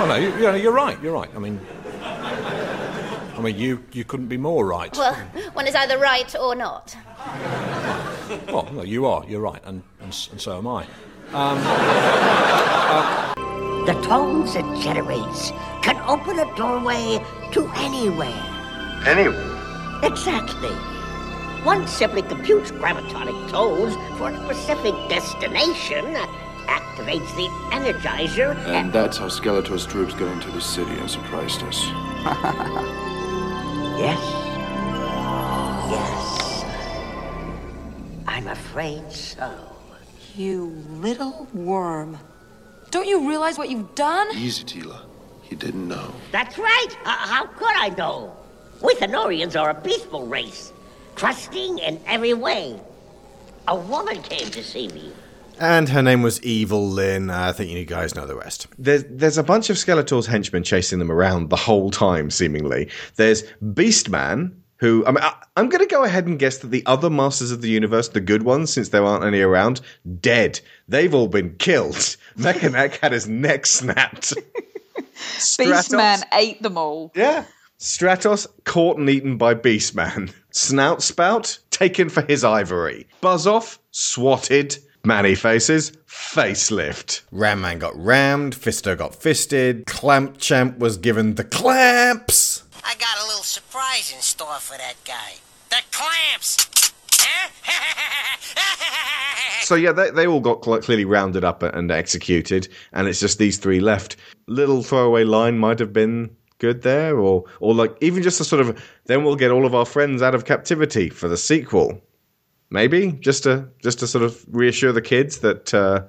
[0.00, 0.98] oh no, you, you, you're right.
[1.02, 1.28] You're right.
[1.36, 1.60] I mean,
[2.02, 4.96] I mean, you you couldn't be more right.
[4.96, 5.16] Well,
[5.52, 6.96] one is either right or not.
[8.52, 9.24] Well, no, you are.
[9.28, 10.86] You're right, and and, and so am I.
[11.32, 11.58] Um,
[13.86, 15.50] the tones it generates
[15.82, 18.42] can open a doorway to anywhere.
[19.06, 19.58] Anywhere?
[20.02, 20.70] Exactly.
[21.64, 26.04] One simply computes gravitonic tones for a specific destination,
[26.66, 32.98] activates the energizer, And that's how Skeletor's troops got into the city and surprised us.
[34.02, 34.18] Yes.
[35.90, 36.21] Yes.
[38.32, 39.50] I'm afraid so.
[40.34, 42.18] You little worm.
[42.90, 44.26] Don't you realize what you've done?
[44.34, 45.02] Easy, Teela.
[45.42, 46.14] He didn't know.
[46.30, 46.88] That's right.
[47.04, 48.34] Uh, how could I know?
[48.82, 50.72] We Thenorians are a peaceful race,
[51.14, 52.80] trusting in every way.
[53.68, 55.12] A woman came to see me.
[55.60, 57.28] And her name was Evil Lynn.
[57.28, 58.66] I think you guys know the rest.
[58.78, 62.88] There's there's a bunch of Skeletor's henchmen chasing them around the whole time, seemingly.
[63.16, 66.84] There's Beastman, who I mean, I, I'm going to go ahead and guess that the
[66.86, 69.80] other Masters of the Universe, the good ones, since there aren't any around,
[70.20, 70.58] dead.
[70.88, 72.16] They've all been killed.
[72.36, 74.34] Mekaneck had his neck snapped.
[75.14, 77.12] Beastman ate them all.
[77.14, 77.44] Yeah.
[77.78, 80.32] Stratos caught and eaten by Beastman.
[80.50, 83.06] Snout Spout taken for his ivory.
[83.20, 84.76] Buzz off swatted.
[85.04, 87.22] Man-E-Faces facelift.
[87.30, 88.54] Ram Man got rammed.
[88.56, 89.86] Fisto got fisted.
[89.86, 92.51] Clamp Champ was given the clamps.
[92.84, 95.34] I got a little surprise in store for that guy.
[95.70, 96.56] The clamps!
[99.62, 103.38] So yeah, they, they all got cl- clearly rounded up and executed, and it's just
[103.38, 104.16] these three left.
[104.48, 108.60] Little throwaway line might have been good there, or or like even just a sort
[108.60, 112.02] of then we'll get all of our friends out of captivity for the sequel.
[112.70, 116.02] Maybe just to just to sort of reassure the kids that uh,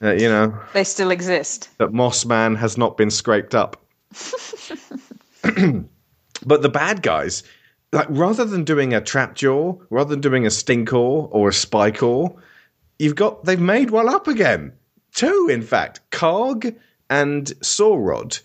[0.00, 1.68] uh, you know They still exist.
[1.78, 3.76] that Moss Man has not been scraped up.
[6.46, 7.42] but the bad guys,
[7.92, 12.34] like rather than doing a trap jaw, rather than doing a stinkor or a spikor,
[12.98, 14.72] you've got they've made one up again.
[15.12, 16.76] Two, in fact, Karg
[17.08, 18.40] and Saurod,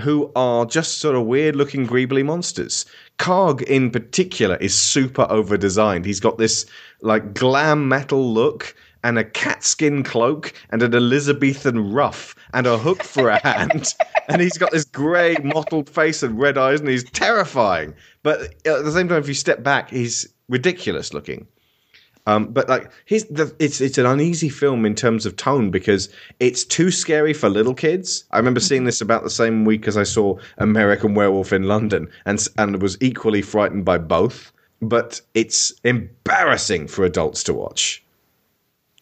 [0.00, 2.86] who are just sort of weird looking greebly monsters.
[3.18, 6.04] Karg in particular is super over designed.
[6.04, 6.66] He's got this
[7.02, 13.02] like glam metal look and a catskin cloak and an Elizabethan ruff and a hook
[13.02, 13.94] for a hand.
[14.28, 17.94] and he's got this grey mottled face and red eyes and he's terrifying.
[18.22, 21.46] But at the same time, if you step back, he's ridiculous looking.
[22.26, 26.10] Um, but like he's the, it's it's an uneasy film in terms of tone because
[26.40, 28.24] it's too scary for little kids.
[28.32, 32.06] I remember seeing this about the same week as I saw American Werewolf in London,
[32.26, 34.52] and and was equally frightened by both.
[34.82, 38.04] But it's embarrassing for adults to watch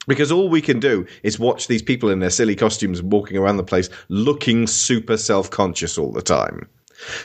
[0.06, 3.56] because all we can do is watch these people in their silly costumes walking around
[3.56, 6.68] the place looking super self conscious all the time.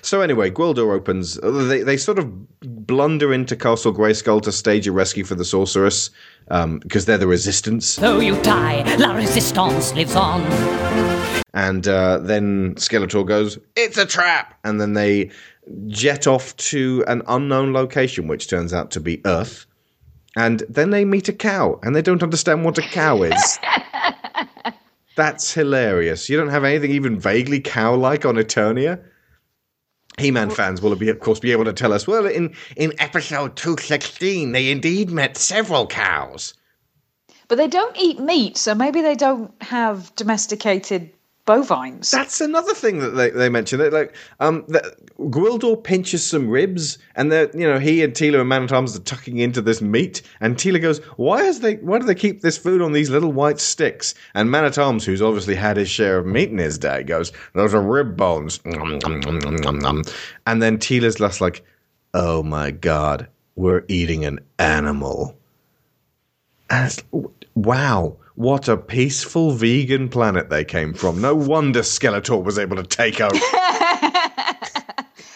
[0.01, 1.35] So anyway, Gwildor opens.
[1.41, 6.09] They they sort of blunder into Castle Grayskull to stage a rescue for the sorceress
[6.47, 7.95] because they're the resistance.
[7.95, 10.41] Though you die, La Resistance lives on.
[11.53, 15.31] And uh, then Skeletor goes, "It's a trap!" And then they
[15.87, 19.65] jet off to an unknown location, which turns out to be Earth.
[20.35, 23.59] And then they meet a cow, and they don't understand what a cow is.
[25.17, 26.29] That's hilarious.
[26.29, 29.03] You don't have anything even vaguely cow-like on Eternia.
[30.17, 32.07] He-Man fans will, be, of course, be able to tell us.
[32.07, 36.53] Well, in in episode two sixteen, they indeed met several cows.
[37.47, 41.11] But they don't eat meat, so maybe they don't have domesticated
[41.55, 42.11] bovines.
[42.11, 43.81] That's another thing that they, they mentioned.
[43.81, 44.85] That like um, that
[45.17, 48.95] Gwildor pinches some ribs, and that you know he and Teela and Man at Arms
[48.95, 51.75] are tucking into this meat, and Teela goes, "Why is they?
[51.75, 55.05] Why do they keep this food on these little white sticks?" And Man at Arms,
[55.05, 58.59] who's obviously had his share of meat in his day, goes, "Those are rib bones."
[58.65, 61.63] And then Teela's just like,
[62.13, 65.37] "Oh my god, we're eating an animal."
[66.69, 67.03] And it's-
[67.55, 71.21] wow, what a peaceful vegan planet they came from.
[71.21, 73.35] No wonder Skeletor was able to take over.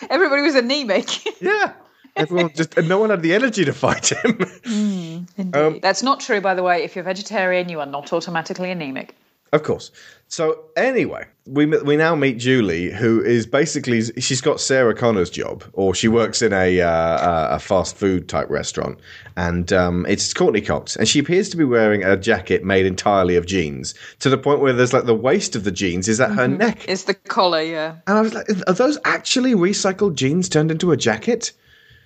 [0.10, 1.24] Everybody was anemic.
[1.42, 1.74] yeah.
[2.16, 5.28] Everyone just, and no one had the energy to fight him.
[5.54, 6.84] Um, That's not true, by the way.
[6.84, 9.16] If you're vegetarian, you are not automatically anemic.
[9.54, 9.92] Of course.
[10.28, 15.64] So anyway, we we now meet Julie, who is basically she's got Sarah Connor's job,
[15.74, 18.98] or she works in a uh, a fast food type restaurant,
[19.38, 23.36] and um, it's Courtney Cox, and she appears to be wearing a jacket made entirely
[23.36, 26.32] of jeans, to the point where there's like the waist of the jeans is at
[26.32, 27.98] her neck, It's the collar, yeah.
[28.08, 31.54] and I was like, are those actually recycled jeans turned into a jacket?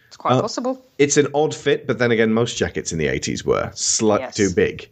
[0.09, 0.85] It's quite Uh, possible.
[0.97, 4.35] It's an odd fit, but then again, most jackets in the 80s were slightly Yes.
[4.35, 4.89] too big.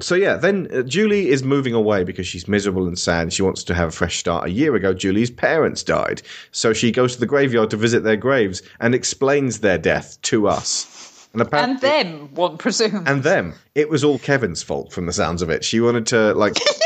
[0.00, 3.32] So yeah, then uh, Julie is moving away because she's miserable and sad.
[3.32, 4.46] She wants to have a fresh start.
[4.46, 8.16] A year ago, Julie's parents died, so she goes to the graveyard to visit their
[8.16, 11.28] graves and explains their death to us.
[11.32, 13.08] And apparently, And them, one presumes.
[13.08, 13.54] and them.
[13.74, 15.64] It was all Kevin's fault, from the sounds of it.
[15.64, 16.54] She wanted to like.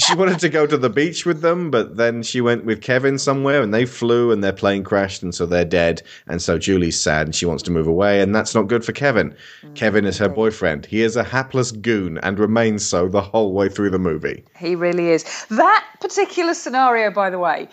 [0.00, 3.18] she wanted to go to the beach with them, but then she went with Kevin
[3.18, 6.02] somewhere, and they flew, and their plane crashed, and so they're dead.
[6.26, 8.92] And so Julie's sad, and she wants to move away, and that's not good for
[8.92, 9.34] Kevin.
[9.62, 10.86] Mm, Kevin is her boyfriend.
[10.86, 14.44] He is a hapless goon, and remains so the whole way through the movie.
[14.56, 15.46] He really is.
[15.50, 17.68] That particular scenario, by the way,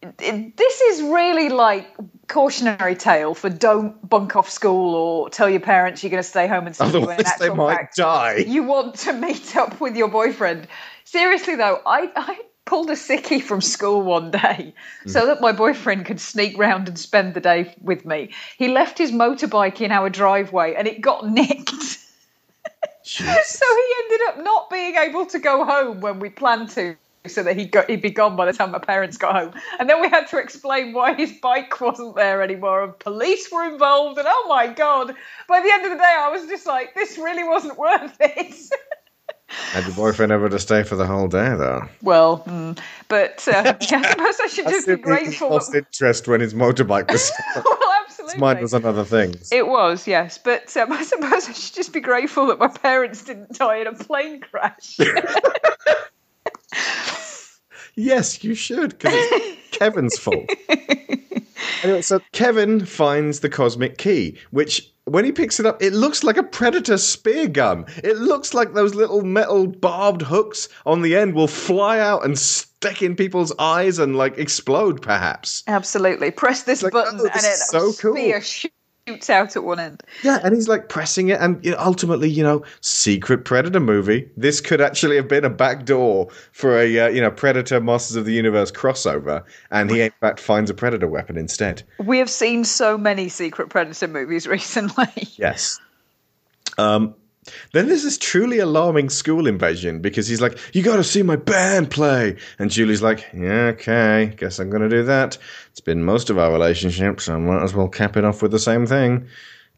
[0.00, 1.88] this is really like
[2.28, 6.46] cautionary tale for don't bunk off school or tell your parents you're going to stay
[6.46, 8.36] home and see you in Otherwise, they might fact die.
[8.46, 10.68] you want to meet up with your boyfriend.
[11.10, 14.74] Seriously though, I, I pulled a sickie from school one day
[15.06, 15.10] mm.
[15.10, 18.28] so that my boyfriend could sneak round and spend the day with me.
[18.58, 21.70] He left his motorbike in our driveway and it got nicked.
[23.02, 26.94] so he ended up not being able to go home when we planned to,
[27.26, 29.54] so that he got he'd be gone by the time my parents got home.
[29.80, 33.64] And then we had to explain why his bike wasn't there anymore, and police were
[33.64, 34.18] involved.
[34.18, 35.14] And oh my god!
[35.48, 38.54] By the end of the day, I was just like, this really wasn't worth it.
[39.48, 41.88] Had your boyfriend ever to stay for the whole day, though?
[42.02, 45.50] well, mm, but uh, yeah, I suppose I should just be grateful.
[45.50, 47.32] lost That, interest when his motorbike was.
[47.56, 48.34] well, absolutely.
[48.34, 49.50] his mind was on other things.
[49.50, 53.24] It was, yes, but um, I suppose I should just be grateful that my parents
[53.24, 54.98] didn't die in a plane crash.
[57.94, 60.48] Yes, you should, because it's Kevin's fault.
[61.82, 66.22] anyway, so Kevin finds the cosmic key, which when he picks it up, it looks
[66.22, 67.86] like a predator spear gun.
[68.02, 72.38] It looks like those little metal barbed hooks on the end will fly out and
[72.38, 75.64] stick in people's eyes and like explode, perhaps.
[75.66, 76.30] Absolutely.
[76.30, 78.14] Press this button oh, this and it so cool.
[78.14, 78.74] spear shoots
[79.30, 80.02] out at one end.
[80.22, 84.28] Yeah, and he's like pressing it, and you know, ultimately, you know, secret predator movie.
[84.36, 88.24] This could actually have been a backdoor for a uh, you know predator Masters of
[88.24, 91.82] the Universe crossover, and he in fact finds a predator weapon instead.
[91.98, 95.28] We have seen so many secret predator movies recently.
[95.36, 95.80] Yes.
[96.76, 97.14] Um,
[97.72, 101.36] then there's this truly alarming school invasion because he's like, "You got to see my
[101.36, 105.38] band play," and Julie's like, "Yeah, okay, guess I'm gonna do that."
[105.70, 108.50] It's been most of our relationship, so I might as well cap it off with
[108.50, 109.26] the same thing.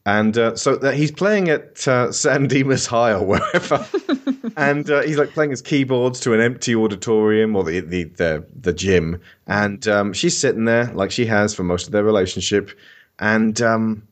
[0.07, 3.87] And uh, so that he's playing at uh, San Dimas High or wherever,
[4.57, 8.47] and uh, he's like playing his keyboards to an empty auditorium or the the the,
[8.59, 12.71] the gym, and um, she's sitting there like she has for most of their relationship,
[13.19, 14.03] and um,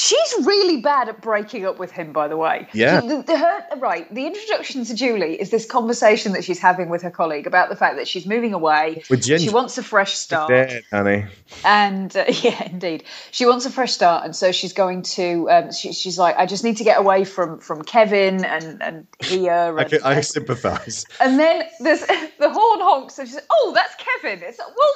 [0.00, 2.66] She's really bad at breaking up with him, by the way.
[2.72, 3.02] Yeah.
[3.02, 4.12] The, the, her, right.
[4.14, 7.76] The introduction to Julie is this conversation that she's having with her colleague about the
[7.76, 9.02] fact that she's moving away.
[9.10, 9.44] With Ginger.
[9.44, 10.48] She wants a fresh start.
[10.48, 11.26] dead, honey.
[11.66, 15.50] And uh, yeah, indeed, she wants a fresh start, and so she's going to.
[15.50, 19.06] Um, she, she's like, I just need to get away from from Kevin and and
[19.22, 19.52] here.
[19.78, 21.04] I, And, can, I sympathise.
[21.20, 24.94] and then there's the horn honks, and she says, "Oh, that's Kevin." It's like, well,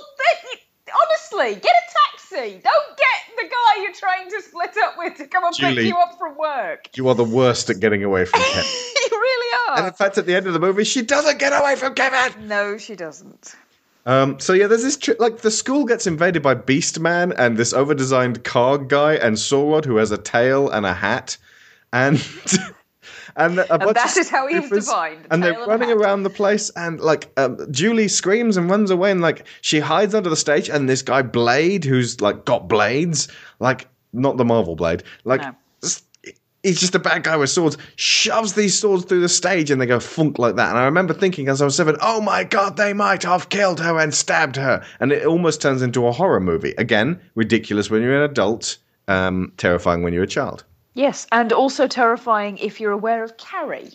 [1.02, 2.13] honestly, get a taxi.
[2.34, 5.96] Don't get the guy you're trying to split up with to come and pick you
[5.96, 6.88] up from work.
[6.96, 8.64] You are the worst at getting away from Kevin.
[9.10, 9.78] you really are.
[9.78, 12.48] and in fact, at the end of the movie, she doesn't get away from Kevin.
[12.48, 13.54] no, she doesn't.
[14.06, 17.56] Um, so yeah, there's this tri- like the school gets invaded by Beast Man and
[17.56, 21.38] this overdesigned Karg guy and Saurod who has a tail and a hat,
[21.92, 22.18] and
[23.36, 25.96] and a bunch that of is how he was troopers, defined, And they're running hat.
[25.98, 30.14] around the place, and like um, Julie screams and runs away, and like she hides
[30.14, 33.28] under the stage, and this guy Blade, who's like got blades,
[33.60, 35.42] like not the Marvel Blade, like.
[35.82, 36.02] s-
[36.62, 39.84] He's just a bad guy with swords, shoves these swords through the stage and they
[39.84, 40.70] go funk like that.
[40.70, 43.80] And I remember thinking as I was seven, oh my god, they might have killed
[43.80, 44.82] her and stabbed her.
[44.98, 46.72] And it almost turns into a horror movie.
[46.78, 50.64] Again, ridiculous when you're an adult, um, terrifying when you're a child.
[50.94, 53.92] Yes, and also terrifying if you're aware of Carrie.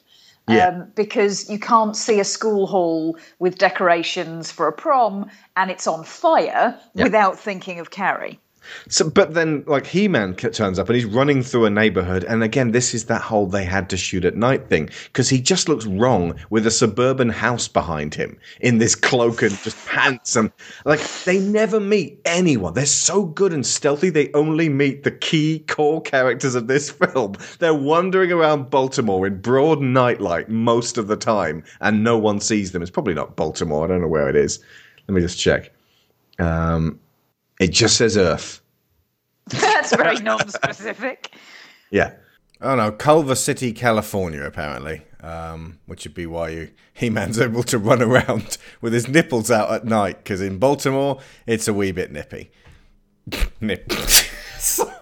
[0.47, 0.67] Yeah.
[0.69, 5.85] Um, because you can't see a school hall with decorations for a prom and it's
[5.85, 7.03] on fire Yeah.
[7.03, 8.39] without thinking of Carrie.
[8.87, 12.43] So, but then, like He Man turns up and he's running through a neighborhood, and
[12.43, 15.69] again, this is that whole they had to shoot at night thing because he just
[15.69, 20.51] looks wrong with a suburban house behind him in this cloak and just pants, and
[20.85, 22.73] like they never meet anyone.
[22.73, 27.35] They're so good and stealthy; they only meet the key core characters of this film.
[27.59, 32.71] They're wandering around Baltimore in broad nightlight most of the time, and no one sees
[32.71, 32.81] them.
[32.81, 33.85] It's probably not Baltimore.
[33.85, 34.59] I don't know where it is.
[35.07, 35.71] Let me just check.
[36.39, 36.99] Um,
[37.59, 38.61] it just says Earth.
[39.47, 41.35] That's very non-specific.
[41.91, 42.13] Yeah.
[42.61, 45.03] Oh no, Culver City, California, apparently.
[45.21, 49.69] Um, which would be why you, He-Man's able to run around with his nipples out
[49.69, 52.51] at night, because in Baltimore, it's a wee bit nippy.
[53.61, 53.91] Nip.
[54.57, 54.93] Sorry.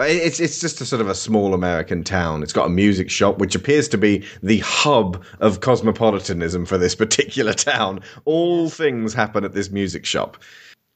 [0.00, 2.44] It's it's just a sort of a small American town.
[2.44, 6.94] It's got a music shop, which appears to be the hub of cosmopolitanism for this
[6.94, 8.00] particular town.
[8.24, 10.36] All things happen at this music shop.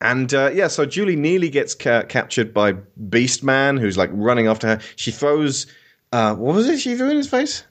[0.02, 4.48] And uh, yeah, so Julie nearly gets ca- captured by Beast Man, who's like running
[4.48, 4.80] after her.
[4.96, 5.68] She throws,
[6.10, 7.64] uh, what was it she threw in his face?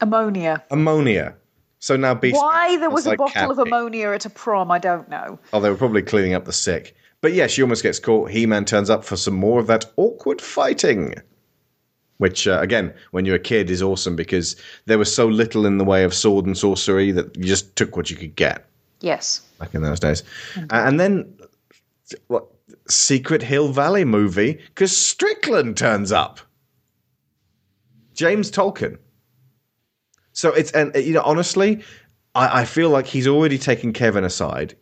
[0.00, 0.62] Ammonia.
[0.70, 1.34] Ammonia.
[1.80, 4.78] So now Beast Why there was a like bottle of ammonia at a prom, I
[4.78, 5.40] don't know.
[5.52, 6.94] Oh, they were probably cleaning up the sick.
[7.20, 8.30] But yeah, she almost gets caught.
[8.30, 11.14] He Man turns up for some more of that awkward fighting.
[12.18, 14.54] Which, uh, again, when you're a kid, is awesome because
[14.86, 17.96] there was so little in the way of sword and sorcery that you just took
[17.96, 18.64] what you could get
[19.04, 19.42] Yes.
[19.58, 20.22] back in those days.
[20.56, 21.38] Uh, and then,
[22.28, 22.46] what?
[22.88, 26.40] Secret Hill Valley movie because Strickland turns up.
[28.14, 28.98] James Tolkan.
[30.32, 31.82] So it's and you know honestly,
[32.34, 34.74] I, I feel like he's already taken Kevin aside.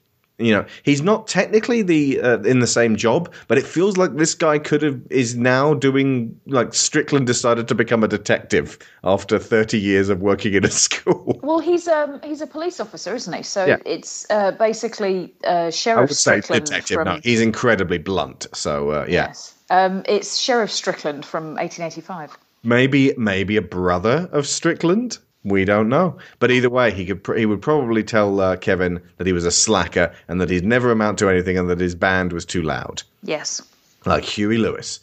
[0.45, 4.17] You know, he's not technically the uh, in the same job, but it feels like
[4.17, 9.39] this guy could have is now doing like Strickland decided to become a detective after
[9.39, 11.41] 30 years of working in a school.
[11.43, 13.43] Well, he's um he's a police officer, isn't he?
[13.43, 13.79] So Yeah.
[13.87, 16.95] it's uh, basically uh, I Sheriff would say Strickland detective.
[16.97, 18.47] from No, he's incredibly blunt.
[18.55, 19.33] So uh, yeah,
[19.71, 22.37] um it's Sheriff Strickland from 1885.
[22.65, 25.19] maybe maybe a brother of Strickland.
[25.45, 29.01] We don't know, but either way, he could pr- he would probably tell uh, Kevin
[29.17, 31.97] that he was a slacker and that he'd never amount to anything and that his
[31.97, 33.61] band was too loud, Yes.
[34.07, 35.01] like Huey Lewis.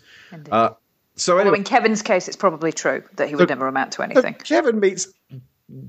[0.51, 0.69] Uh,
[1.17, 4.01] so anyway, in Kevin's case, it's probably true that he would So- never amount to
[4.01, 4.35] anything.
[4.35, 5.07] Kevin meets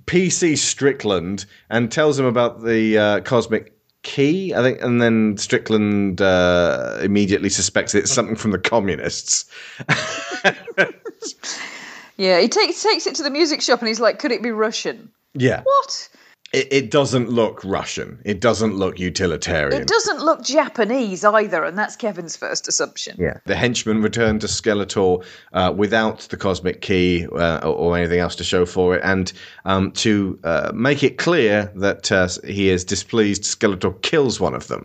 [0.07, 3.72] PC Strickland and tells him about the uh, cosmic
[4.03, 9.44] key, I think, and then Strickland uh, immediately suspects it's something from the communists.
[12.21, 14.51] Yeah, he takes takes it to the music shop and he's like, "Could it be
[14.51, 15.62] Russian?" Yeah.
[15.62, 16.11] What?
[16.53, 18.21] It, it doesn't look Russian.
[18.27, 19.81] It doesn't look utilitarian.
[19.81, 23.16] It doesn't look Japanese either, and that's Kevin's first assumption.
[23.18, 23.39] Yeah.
[23.47, 28.37] The henchmen return to Skeletor uh, without the cosmic key uh, or, or anything else
[28.37, 29.33] to show for it, and
[29.64, 34.68] um, to uh, make it clear that uh, he is displeased, Skeletor kills one of
[34.68, 34.85] them.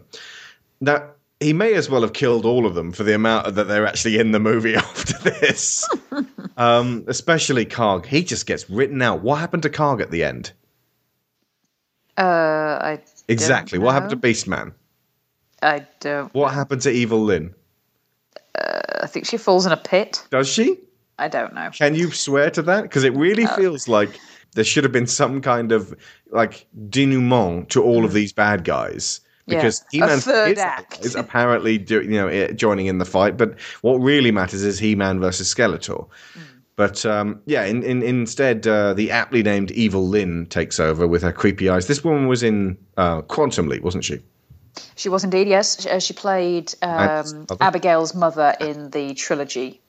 [0.79, 1.09] Now,
[1.39, 4.19] he may as well have killed all of them for the amount that they're actually
[4.19, 5.87] in the movie after this.
[6.57, 8.05] um, especially Karg.
[8.05, 9.21] He just gets written out.
[9.21, 10.53] What happened to Karg at the end?
[12.17, 12.21] Uh,
[12.81, 13.79] I Exactly.
[13.79, 14.17] What happened to.
[14.17, 14.73] Beastman?
[15.61, 16.33] I don't.
[16.33, 17.53] What happened to Evil Lyn?
[18.57, 20.25] Uh, I think she falls in a pit.
[20.29, 20.79] Does she?
[21.17, 21.69] I don't know.
[21.71, 22.83] Can you swear to that?
[22.83, 24.19] Because it really Uh, feels like
[24.53, 25.93] there should have been some kind of
[26.29, 29.21] like denouement to all of these bad guys.
[29.47, 29.53] Mm.
[29.53, 33.59] Yeah, Because He-Man is, is apparently do, you know eh, joining in the fight, but
[33.81, 36.07] what really matters is He-Man versus Skeletor.
[36.33, 36.41] Mm.
[36.75, 41.21] But um, yeah, in, in, instead, uh, the aptly named Evil Lyn takes over with
[41.21, 41.87] her creepy eyes.
[41.87, 44.19] This woman was in uh, Quantum Leap, wasn't she?
[44.95, 45.81] She was indeed, yes.
[45.81, 49.79] She, uh, she played um, Abigail's mother in the trilogy.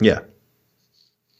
[0.00, 0.20] Yeah.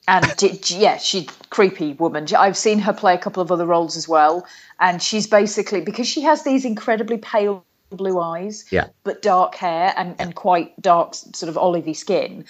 [0.08, 0.26] And
[0.68, 2.26] yeah, she's creepy woman.
[2.36, 4.44] I've seen her play a couple of other roles as well.
[4.80, 8.88] And she's basically, because she has these incredibly pale blue eyes, Yeah.
[9.04, 12.44] but dark hair and, and quite dark, sort of olivey skin,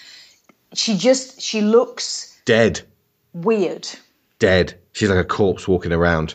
[0.72, 2.80] she just, she looks Dead.
[3.34, 3.86] weird.
[4.38, 4.74] dead.
[4.92, 6.34] She's like a corpse walking around.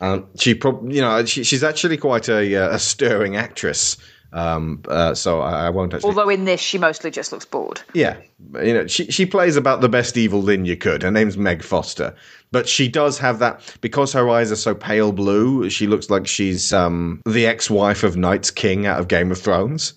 [0.00, 3.96] Um, she probably, you know, she, she's actually quite a, uh, a stirring actress.
[4.36, 6.08] Um, uh, so I, I won't actually.
[6.08, 7.80] Although in this, she mostly just looks bored.
[7.94, 8.18] yeah,
[8.62, 11.02] you know, she she plays about the best evil Lyn you could.
[11.02, 12.14] Her name's Meg Foster,
[12.52, 15.70] but she does have that because her eyes are so pale blue.
[15.70, 19.94] She looks like she's um, the ex-wife of Night's King out of Game of Thrones.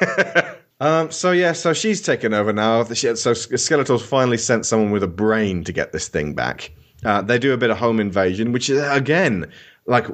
[0.82, 2.82] Um, so yeah, so she's taken over now.
[2.84, 6.72] So Skeletor's finally sent someone with a brain to get this thing back.
[7.04, 9.50] Uh, they do a bit of home invasion, which is again
[9.90, 10.06] like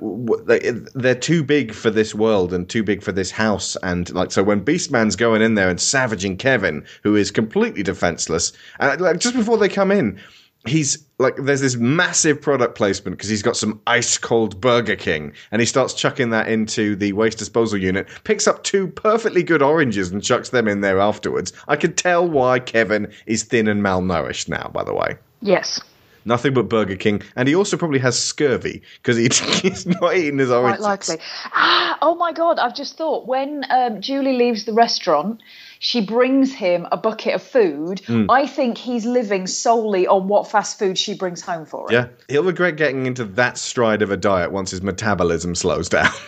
[0.47, 3.77] they- they're too big for this world and too big for this house.
[3.83, 8.53] And like so, when Beastman's going in there and savaging Kevin, who is completely defenseless,
[8.81, 10.19] and like just before they come in,
[10.67, 15.33] he's like there's this massive product placement because he's got some ice cold Burger King
[15.53, 19.63] and he starts chucking that into the waste disposal unit, picks up two perfectly good
[19.63, 21.53] oranges and chucks them in there afterwards.
[21.69, 25.17] I can tell why Kevin is thin and malnourished now, by the way.
[25.43, 25.81] Yes.
[26.27, 29.29] Nothing but Burger King, and he also probably has scurvy because he,
[29.69, 30.85] he's not eating his oranges.
[30.85, 31.17] Quite likely.
[31.53, 35.41] Ah, oh my God, I've just thought when um, Julie leaves the restaurant,
[35.79, 38.03] she brings him a bucket of food.
[38.07, 38.27] Mm.
[38.29, 41.95] I think he's living solely on what fast food she brings home for him.
[41.95, 46.11] Yeah, he'll regret getting into that stride of a diet once his metabolism slows down.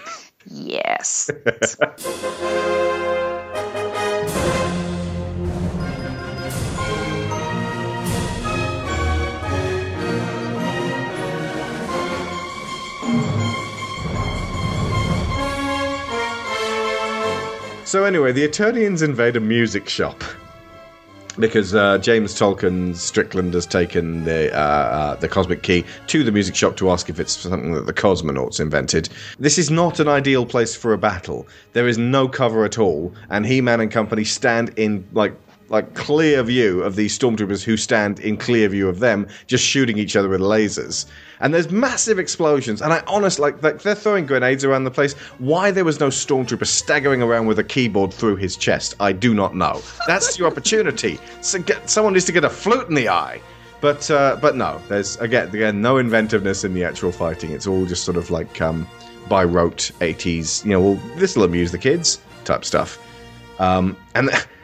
[0.51, 1.31] Yes.
[17.89, 20.23] So anyway, the Eternians invade a music shop
[21.39, 26.31] because uh, James Tolkan Strickland has taken the uh, uh, the cosmic key to the
[26.31, 29.09] music shop to ask if it's something that the cosmonauts invented.
[29.39, 31.49] This is not an ideal place for a battle.
[31.73, 35.35] There is no cover at all, and He-Man and company stand in like
[35.69, 39.99] like clear view of these stormtroopers who stand in clear view of them, just shooting
[39.99, 41.07] each other with lasers.
[41.41, 45.13] And there's massive explosions, and I honestly like, like they're throwing grenades around the place.
[45.39, 49.35] Why there was no stormtrooper staggering around with a keyboard through his chest, I do
[49.35, 49.81] not know.
[50.07, 51.19] That's your opportunity.
[51.43, 53.41] So get, someone needs to get a flute in the eye.
[53.81, 57.53] But uh, but no, there's again again no inventiveness in the actual fighting.
[57.53, 58.89] It's all just sort of like um,
[59.29, 60.65] by rote 80s.
[60.65, 62.99] You know, well this will amuse the kids type stuff.
[63.61, 64.31] Um, and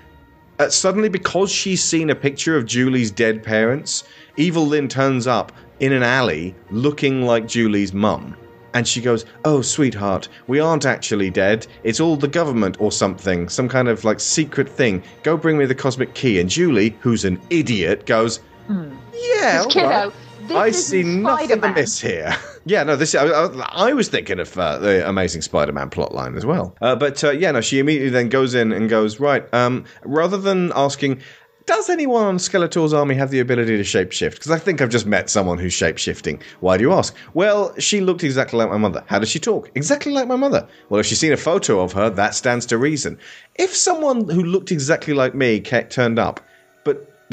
[0.58, 4.04] uh, suddenly, because she's seen a picture of Julie's dead parents,
[4.36, 8.36] Evil Lyn turns up in an alley looking like Julie's mum.
[8.74, 11.66] And she goes, Oh, sweetheart, we aren't actually dead.
[11.84, 15.02] It's all the government or something, some kind of like secret thing.
[15.22, 16.40] Go bring me the cosmic key.
[16.40, 20.12] And Julie, who's an idiot, goes, Yeah, all Kiddo, right.
[20.48, 22.36] This I see nothing Spider-Man." amiss here.
[22.64, 26.46] yeah, no, this I, I, I was thinking of uh, the Amazing Spider-Man plotline as
[26.46, 26.76] well.
[26.80, 29.52] Uh, but uh, yeah, no, she immediately then goes in and goes right.
[29.54, 31.20] Um, rather than asking.
[31.66, 34.32] Does anyone on Skeletor's army have the ability to shapeshift?
[34.32, 36.42] Because I think I've just met someone who's shapeshifting.
[36.60, 37.16] Why do you ask?
[37.32, 39.02] Well, she looked exactly like my mother.
[39.06, 39.70] How does she talk?
[39.74, 40.68] Exactly like my mother.
[40.90, 43.18] Well, if she's seen a photo of her, that stands to reason.
[43.54, 46.42] If someone who looked exactly like me turned up,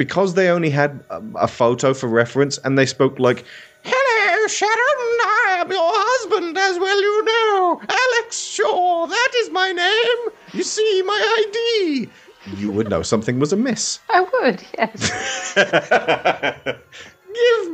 [0.02, 3.44] because they only had a, a photo for reference and they spoke like,
[3.84, 7.80] Hello, Sharon, I am your husband, as well you know.
[7.88, 10.32] Alex Shaw, that is my name.
[10.54, 12.08] You see my ID.
[12.56, 14.00] You would know something was amiss.
[14.10, 15.54] I would, yes.
[15.54, 15.64] Give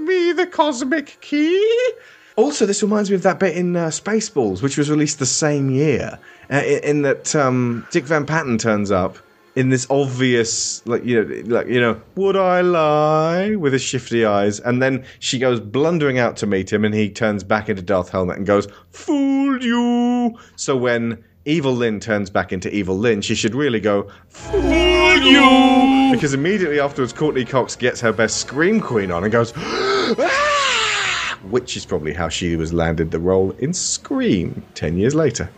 [0.01, 1.93] me the cosmic key.
[2.37, 5.71] Also, this reminds me of that bit in uh, Spaceballs, which was released the same
[5.71, 6.19] year,
[6.51, 9.17] uh, in, in that um, Dick Van Patten turns up
[9.55, 14.25] in this obvious, like you know, like you know, would I lie with his shifty
[14.25, 17.83] eyes, and then she goes blundering out to meet him, and he turns back into
[17.83, 23.21] Darth Helmet and goes, "Fooled you." So when Evil Lyn turns back into Evil Lyn,
[23.21, 28.81] she should really go, "Fooled you," because immediately afterwards, Courtney Cox gets her best scream
[28.81, 29.53] queen on and goes.
[29.57, 35.49] "Ah!" Which is probably how she was landed the role in Scream 10 years later.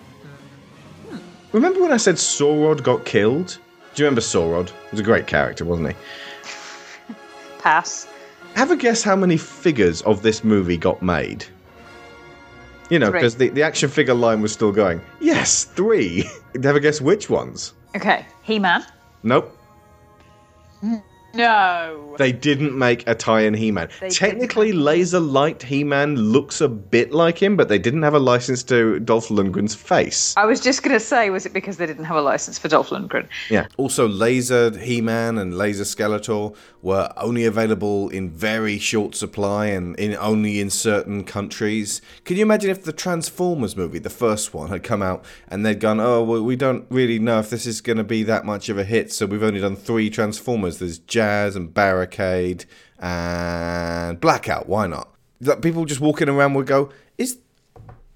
[1.53, 3.59] Remember when I said Saurod got killed?
[3.95, 4.69] Do you remember Saurod?
[4.69, 5.97] He was a great character, wasn't he?
[7.59, 8.07] Pass.
[8.55, 11.45] Have a guess how many figures of this movie got made?
[12.89, 15.01] You know, because the, the action figure line was still going.
[15.21, 16.29] Yes, three.
[16.63, 17.73] Have a guess which ones?
[17.95, 18.85] Okay, He-Man.
[19.23, 19.57] Nope.
[20.81, 20.97] Hmm.
[21.35, 22.15] No.
[22.19, 23.89] They didn't make a tie-in He-Man.
[24.01, 28.19] They Technically, Laser Light He-Man looks a bit like him, but they didn't have a
[28.19, 30.35] license to Dolph Lundgren's face.
[30.37, 32.69] I was just going to say, was it because they didn't have a license for
[32.69, 33.29] Dolph Lundgren?
[33.49, 33.69] Yeah.
[33.77, 39.99] Also, Laser He Man and Laser Skeletor were only available in very short supply and
[39.99, 42.01] in only in certain countries.
[42.25, 45.81] Can you imagine if the Transformers movie, the first one, had come out and they'd
[45.81, 48.69] gone, "Oh, well, we don't really know if this is going to be that much
[48.69, 50.79] of a hit, so we've only done three Transformers.
[50.79, 52.65] There's Jazz and Barricade
[52.99, 54.69] and Blackout.
[54.69, 57.39] Why not?" Like, people just walking around would go, "Is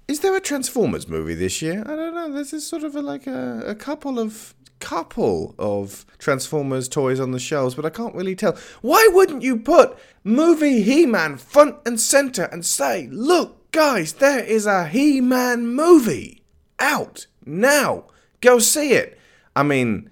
[0.07, 1.83] is there a Transformers movie this year?
[1.85, 2.31] I don't know.
[2.31, 7.31] There's this sort of a, like a, a couple of couple of Transformers toys on
[7.31, 8.55] the shelves, but I can't really tell.
[8.81, 14.65] Why wouldn't you put movie He-Man front and center and say, "Look, guys, there is
[14.65, 16.43] a He-Man movie
[16.79, 18.05] out now.
[18.41, 19.17] Go see it."
[19.55, 20.09] I mean,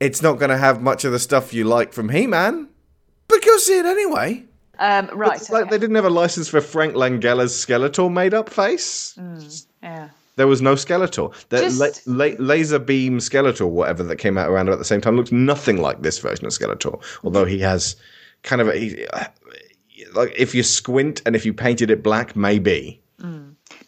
[0.00, 2.68] it's not going to have much of the stuff you like from He-Man,
[3.28, 4.44] but go see it anyway.
[4.78, 5.36] Um, right.
[5.36, 9.14] It's like they didn't have a license for Frank Langella's Skeletor made-up face.
[9.18, 10.08] Mm, yeah.
[10.36, 11.34] There was no Skeletor.
[11.50, 15.02] The Just- la- la- laser beam Skeletor, whatever that came out around about the same
[15.02, 17.02] time, looks nothing like this version of Skeletor.
[17.22, 17.94] Although he has
[18.42, 19.06] kind of a he,
[20.14, 23.02] like if you squint and if you painted it black, maybe.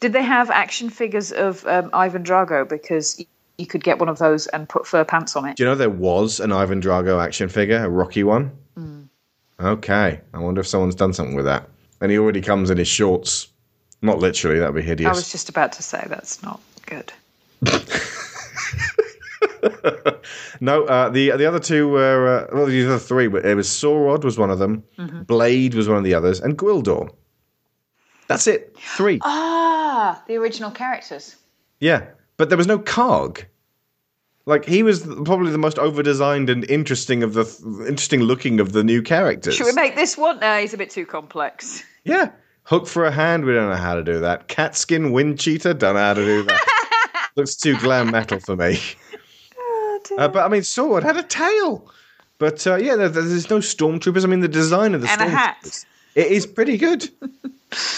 [0.00, 2.68] Did they have action figures of um, Ivan Drago?
[2.68, 3.24] Because
[3.58, 5.56] you could get one of those and put fur pants on it.
[5.56, 8.50] Do you know there was an Ivan Drago action figure, a Rocky one?
[8.78, 9.08] Mm.
[9.60, 11.68] Okay, I wonder if someone's done something with that.
[12.00, 13.48] And he already comes in his shorts.
[14.00, 15.08] Not literally, that'd be hideous.
[15.08, 17.12] I was just about to say that's not good.
[20.60, 23.26] No, uh, the the other two were uh, well, the other three.
[23.26, 25.26] But it was Saurod was one of them, Mhm.
[25.26, 27.10] Blade was one of the others, and Gwildor.
[28.28, 28.76] That's it.
[28.96, 29.18] Three.
[29.22, 31.36] Ah, the original characters.
[31.80, 32.06] Yeah,
[32.36, 33.44] but there was no Karg.
[34.44, 37.44] Like he was probably the most over-designed and interesting of the
[37.86, 39.54] interesting looking of the new characters.
[39.54, 40.40] Should we make this one?
[40.40, 41.82] No, he's a bit too complex.
[42.04, 42.30] Yeah,
[42.64, 43.44] hook for a hand.
[43.44, 44.48] We don't know how to do that.
[44.48, 45.72] Cat skin wind cheater.
[45.72, 47.30] Don't know how to do that.
[47.36, 48.80] Looks too glam metal for me.
[50.18, 51.88] Uh, but I mean, Saurod had a tail.
[52.38, 54.24] But uh, yeah, there, there's no stormtroopers.
[54.24, 55.58] I mean, the design of the And a hat.
[55.62, 55.84] stormtroopers
[56.16, 57.08] it is pretty good.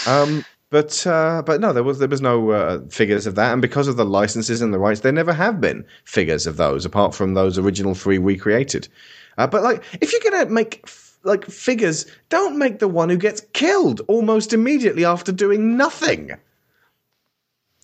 [0.07, 3.61] um, but uh, but no, there was there was no uh, figures of that, and
[3.61, 7.13] because of the licenses and the rights, there never have been figures of those apart
[7.13, 8.87] from those original three we created.
[9.37, 13.17] Uh, but like, if you're gonna make f- like figures, don't make the one who
[13.17, 16.31] gets killed almost immediately after doing nothing.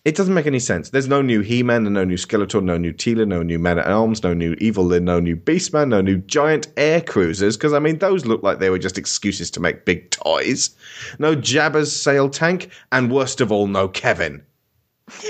[0.04, 0.90] It doesn't make any sense.
[0.90, 4.24] There's no new He-Man, no new Skeletor, no new Teela, no new Man at Arms,
[4.24, 7.56] no new Evil Lyn, no new Beastman, no new giant air cruisers.
[7.56, 10.70] Because I mean, those look like they were just excuses to make big toys.
[11.20, 14.42] No Jabba's sail tank, and worst of all, no Kevin.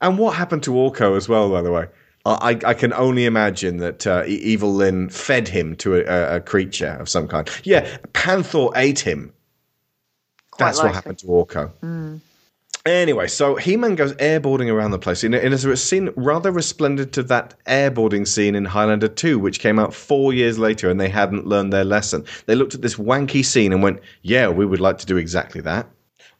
[0.00, 1.88] and what happened to Orko as well, by the way?
[2.24, 6.40] I, I can only imagine that uh, Evil Lyn fed him to a, a, a
[6.40, 7.48] creature of some kind.
[7.64, 9.32] Yeah, Panther ate him.
[10.50, 11.70] Quite That's what happened to Orko.
[11.82, 12.20] Mm.
[12.86, 17.22] Anyway, so He-Man goes airboarding around the place in in a scene rather resplendent to
[17.24, 21.46] that airboarding scene in Highlander 2, which came out four years later and they hadn't
[21.46, 22.24] learned their lesson.
[22.46, 25.60] They looked at this wanky scene and went, yeah, we would like to do exactly
[25.60, 25.90] that.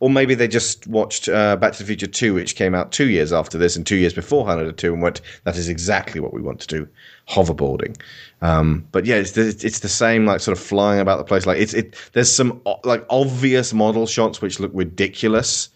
[0.01, 3.11] Or maybe they just watched uh, Back to the Future 2, which came out two
[3.11, 6.33] years after this and two years before Highlander 2, and went, that is exactly what
[6.33, 6.89] we want to do
[7.29, 8.01] hoverboarding.
[8.41, 11.45] Um, but yeah, it's the, it's the same, like sort of flying about the place.
[11.45, 11.97] Like it's it.
[12.15, 15.69] There's some like obvious model shots which look ridiculous.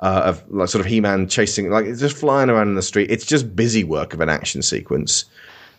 [0.00, 3.10] Uh, of like sort of He-Man chasing, like it's just flying around in the street.
[3.10, 5.26] It's just busy work of an action sequence,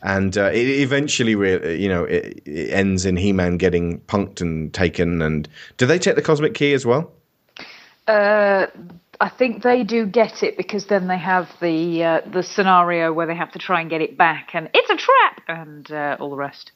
[0.03, 4.71] and uh, it eventually, re- you know, it, it ends in He-Man getting punked and
[4.71, 5.23] taken.
[5.23, 7.11] And do they take the cosmic key as well?
[8.07, 8.67] Uh,
[9.19, 13.25] I think they do get it because then they have the uh, the scenario where
[13.25, 16.29] they have to try and get it back, and it's a trap, and uh, all
[16.29, 16.71] the rest.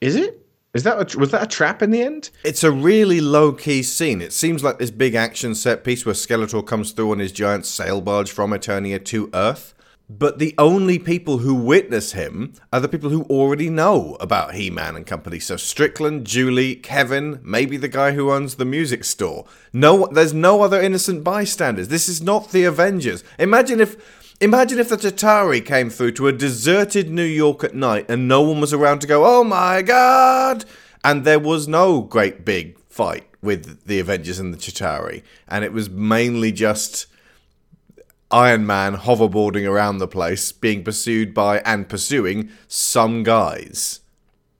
[0.00, 0.44] Is it?
[0.74, 2.30] Is that a, was that a trap in the end?
[2.44, 4.20] It's a really low key scene.
[4.20, 7.64] It seems like this big action set piece where Skeletor comes through on his giant
[7.64, 9.74] sail barge from Eternia to Earth.
[10.10, 14.70] But the only people who witness him are the people who already know about He
[14.70, 15.38] Man and company.
[15.38, 19.46] So Strickland, Julie, Kevin, maybe the guy who owns the music store.
[19.72, 21.88] No, there's no other innocent bystanders.
[21.88, 23.22] This is not the Avengers.
[23.38, 24.27] Imagine if.
[24.40, 28.40] Imagine if the Chitauri came through to a deserted New York at night and no
[28.40, 30.64] one was around to go, oh my god!
[31.02, 35.24] And there was no great big fight with the Avengers and the Chitauri.
[35.48, 37.06] And it was mainly just
[38.30, 44.00] Iron Man hoverboarding around the place, being pursued by and pursuing some guys.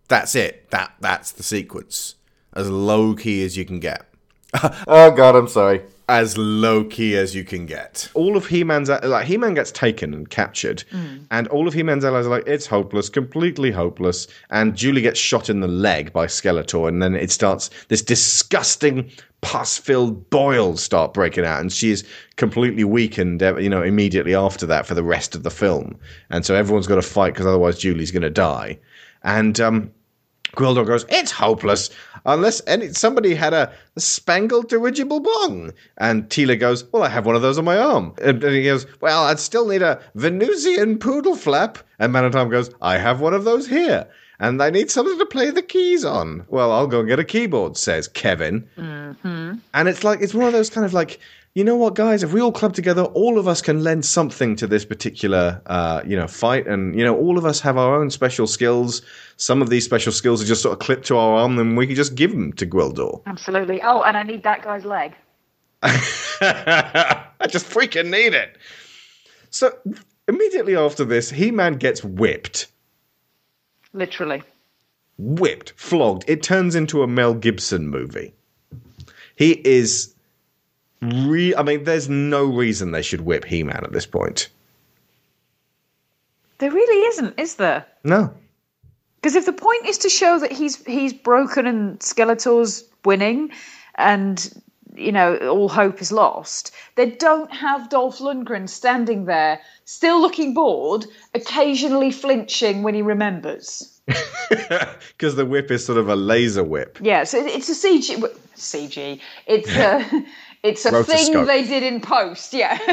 [0.09, 0.70] That's it.
[0.70, 2.16] That that's the sequence.
[2.53, 4.09] As low key as you can get.
[4.89, 5.83] oh god, I'm sorry.
[6.11, 8.09] As low key as you can get.
[8.15, 10.83] all of He-Man's like He-Man gets taken and captured,
[11.31, 15.51] and all of He-Man's allies are like, "It's hopeless, completely hopeless." And Julie gets shot
[15.51, 19.11] in the leg by Skeletor, and then it starts this disgusting
[19.43, 22.05] pus-filled boils start breaking out, and she is
[22.37, 23.43] completely weakened.
[23.43, 25.97] uh, You know, immediately after that for the rest of the film,
[26.31, 28.79] and so everyone's got to fight because otherwise Julie's going to die.
[29.25, 29.91] And um,
[30.57, 31.90] Gwildor goes, "It's hopeless
[32.26, 37.36] unless any somebody had a, spangled dirigible bong." And Teela goes, "Well, I have one
[37.36, 40.99] of those on my arm." And, and he goes, "Well, I'd still need a Venusian
[40.99, 44.07] poodle flap." And Man at Arm goes, "I have one of those here."
[44.40, 46.44] And I need something to play the keys on.
[46.49, 48.68] Well, I'll go and get a keyboard, says Kevin.
[48.78, 49.55] Mm-hmm.
[49.74, 51.18] And it's like it's one of those kind of like,
[51.55, 52.22] you know what, guys?
[52.22, 56.03] If we all club together, all of us can lend something to this particular, uh,
[56.07, 56.66] you know, fight.
[56.66, 59.03] And you know, all of us have our own special skills.
[59.36, 61.86] Some of these special skills are just sort of clipped to our arm, and we
[61.86, 63.22] can just give them to Gwildor.
[63.26, 63.80] Absolutely.
[63.82, 65.14] Oh, and I need that guy's leg.
[65.82, 68.57] I just freaking need it.
[69.51, 69.76] So
[70.28, 72.66] immediately after this, He-Man gets whipped.
[73.92, 74.42] Literally.
[75.16, 76.24] whipped, flogged.
[76.28, 78.34] It turns into a Mel Gibson movie.
[79.36, 80.14] He is
[81.01, 84.49] re I mean, there's no reason they should whip He Man at this point.
[86.59, 87.86] There really isn't, is there?
[88.03, 88.34] No.
[89.20, 93.51] Because if the point is to show that he's he's broken and Skeletor's winning,
[93.96, 94.62] and
[94.94, 100.55] you know all hope is lost, they don't have Dolph Lundgren standing there, still looking
[100.55, 103.94] bored, occasionally flinching when he remembers.
[104.49, 106.99] Because the whip is sort of a laser whip.
[107.03, 108.16] Yeah, so it's a CG.
[108.57, 109.20] CG.
[109.46, 110.20] It's a uh,
[110.63, 112.53] it's a thing they did in post.
[112.53, 112.79] Yeah,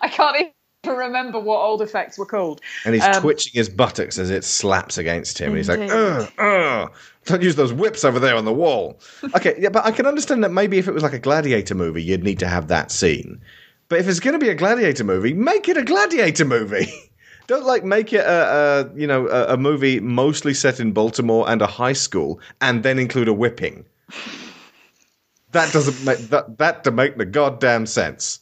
[0.00, 2.60] I can't even remember what old effects were called.
[2.84, 5.48] And he's Um, twitching his buttocks as it slaps against him.
[5.48, 6.92] And he's like, ugh, ugh.
[7.24, 9.00] Don't use those whips over there on the wall.
[9.34, 12.02] Okay, yeah, but I can understand that maybe if it was like a gladiator movie,
[12.02, 13.40] you'd need to have that scene.
[13.88, 16.92] But if it's going to be a gladiator movie, make it a gladiator movie.
[17.46, 21.48] Don't like make it a, a you know a, a movie mostly set in Baltimore
[21.48, 23.84] and a high school, and then include a whipping.
[25.52, 28.40] That doesn't make that that to make the goddamn sense.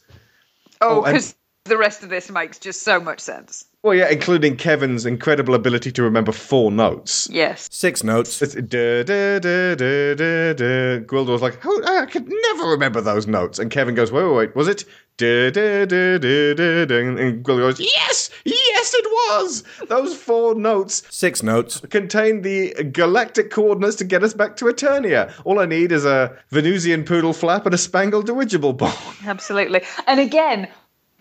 [0.81, 1.35] Oh, Oh, and-
[1.67, 3.65] the rest of this makes just so much sense.
[3.83, 7.27] Well, yeah, including Kevin's incredible ability to remember four notes.
[7.31, 7.69] Yes.
[7.71, 8.43] Six notes.
[8.43, 10.99] It's da, da, da, da, da, da.
[11.07, 13.59] Gwildor's like, oh, I could never remember those notes.
[13.59, 14.85] And Kevin goes, wait, wait, wait, was it?
[15.17, 16.97] Da, da, da, da, da, da.
[16.99, 19.63] And Gwildor goes, yes, yes, it was.
[19.89, 21.79] Those four notes Six notes.
[21.89, 25.33] contain the galactic coordinates to get us back to Eternia.
[25.45, 28.93] All I need is a Venusian poodle flap and a spangled dirigible ball.
[29.25, 29.83] Absolutely.
[30.09, 30.67] And again,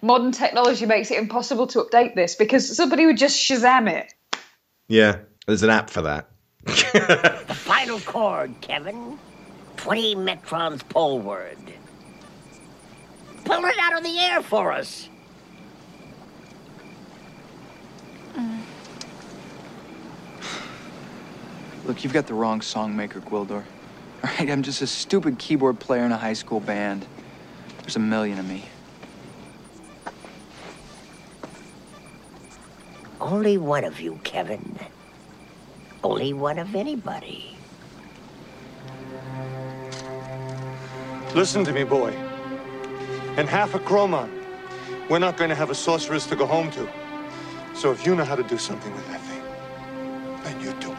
[0.02, 4.12] modern technology makes it impossible to update this because somebody would just Shazam it.
[4.88, 6.30] yeah, there's an app for that.
[6.66, 9.20] The final chord, Kevin.
[9.78, 11.58] 20 metrons poleward.
[13.46, 15.10] Pull it out of the air for us.
[18.36, 18.60] Mm.
[21.86, 23.64] Look, you've got the wrong songmaker, Gwildor.
[24.24, 27.06] All right, I'm just a stupid keyboard player in a high school band.
[27.82, 28.64] There's a million of me.
[33.20, 34.80] Only one of you, Kevin.
[36.04, 37.58] Only one of anybody.
[41.34, 42.14] Listen to me, boy.
[43.36, 44.30] In half a Chronon,
[45.10, 46.88] we're not going to have a sorceress to go home to.
[47.74, 49.42] So if you know how to do something with that thing,
[50.44, 50.92] then you do.
[50.92, 50.98] It.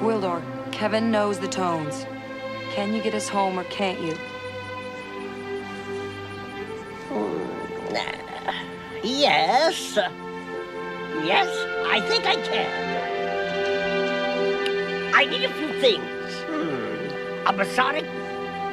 [0.00, 2.04] Gwildor, Kevin knows the tones.
[2.72, 4.16] Can you get us home or can't you?
[9.04, 9.96] Yes.
[11.22, 11.48] Yes,
[11.86, 12.70] I think I can.
[15.14, 16.02] I need a few things.
[16.48, 17.46] Hmm.
[17.46, 18.04] A Masonic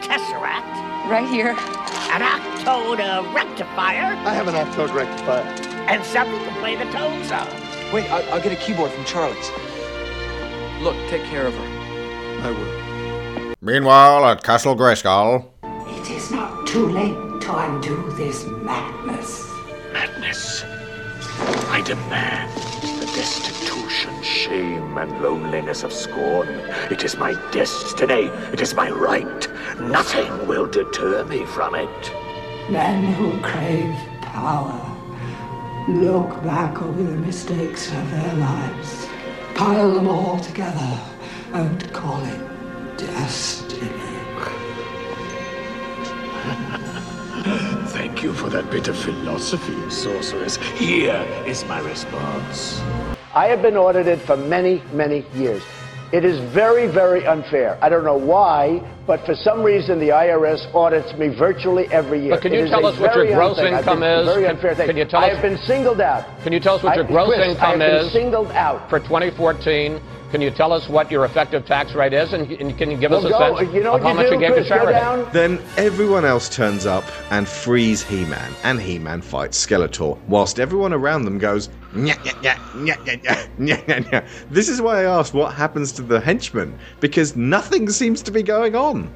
[0.01, 0.90] Tesseract.
[1.09, 1.49] Right here.
[1.49, 4.15] An Octode uh, Rectifier.
[4.27, 5.43] I have an Octode Rectifier.
[5.89, 7.47] And something to play the tones on.
[7.91, 9.49] Wait, I'll, I'll get a keyboard from Charlie's.
[10.81, 11.67] Look, take care of her.
[12.43, 13.55] I will.
[13.61, 15.49] Meanwhile, at Castle Grayskull.
[15.63, 19.47] It is not too late to undo this madness.
[19.91, 20.63] Madness.
[21.69, 26.47] I demand the destitution, shame, and loneliness of scorn.
[26.89, 28.29] It is my destiny.
[28.53, 29.47] It is my right.
[29.79, 32.11] Nothing will deter me from it.
[32.69, 34.79] Men who crave power
[35.87, 39.07] look back over the mistakes of their lives,
[39.55, 40.99] pile them all together,
[41.53, 43.89] and call it destiny.
[47.91, 50.55] Thank you for that bit of philosophy, sorceress.
[50.55, 52.79] Here is my response.
[53.35, 55.61] I have been audited for many, many years.
[56.11, 57.77] It is very, very unfair.
[57.81, 62.31] I don't know why, but for some reason the IRS audits me virtually every year.
[62.31, 64.17] But can you It is tell us what your very gross unfair- income think it's
[64.17, 64.25] a is?
[64.27, 64.87] Very Can- unfair thing.
[64.87, 66.25] can you tell I us- have been singled out.
[66.43, 68.51] Can you tell us what I- your gross Chris, I income have been is singled
[68.51, 68.89] out.
[68.89, 70.01] for 2014?
[70.31, 73.11] Can you tell us what your effective tax rate is, and, and can you give
[73.13, 74.67] us a go- sense you know of how you much do, you gave Chris?
[74.67, 74.99] to Go charity?
[74.99, 75.27] down.
[75.33, 81.23] Then everyone else turns up and frees He-Man, and He-Man fights Skeletor, whilst everyone around
[81.25, 81.69] them goes,
[84.49, 88.43] this is why I asked what happens to the henchman because nothing seems to be
[88.43, 89.11] going on.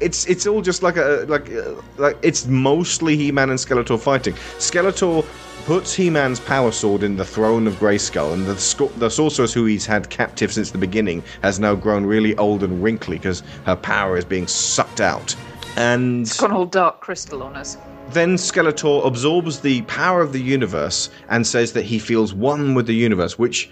[0.00, 4.34] It's it's all just like a like uh, like it's mostly He-Man and Skeletor fighting.
[4.58, 5.24] Skeletor
[5.66, 9.86] puts He-Man's power sword in the throne of Grayskull, and the, the sorceress who he's
[9.86, 14.16] had captive since the beginning has now grown really old and wrinkly because her power
[14.18, 15.34] is being sucked out.
[15.76, 17.78] And it's gone all dark crystal on us
[18.10, 22.86] then Skeletor absorbs the power of the universe and says that he feels one with
[22.86, 23.70] the universe, which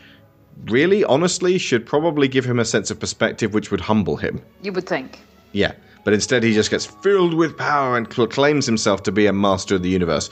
[0.66, 4.40] really, honestly, should probably give him a sense of perspective which would humble him.
[4.62, 5.20] You would think.
[5.52, 5.72] Yeah,
[6.04, 9.76] but instead he just gets filled with power and proclaims himself to be a master
[9.76, 10.30] of the universe,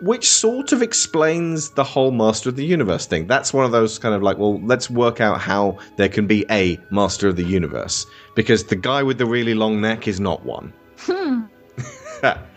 [0.00, 3.26] which sort of explains the whole master of the universe thing.
[3.26, 6.44] That's one of those kind of like, well, let's work out how there can be
[6.50, 10.44] a master of the universe, because the guy with the really long neck is not
[10.44, 10.72] one.
[10.98, 11.42] Hmm.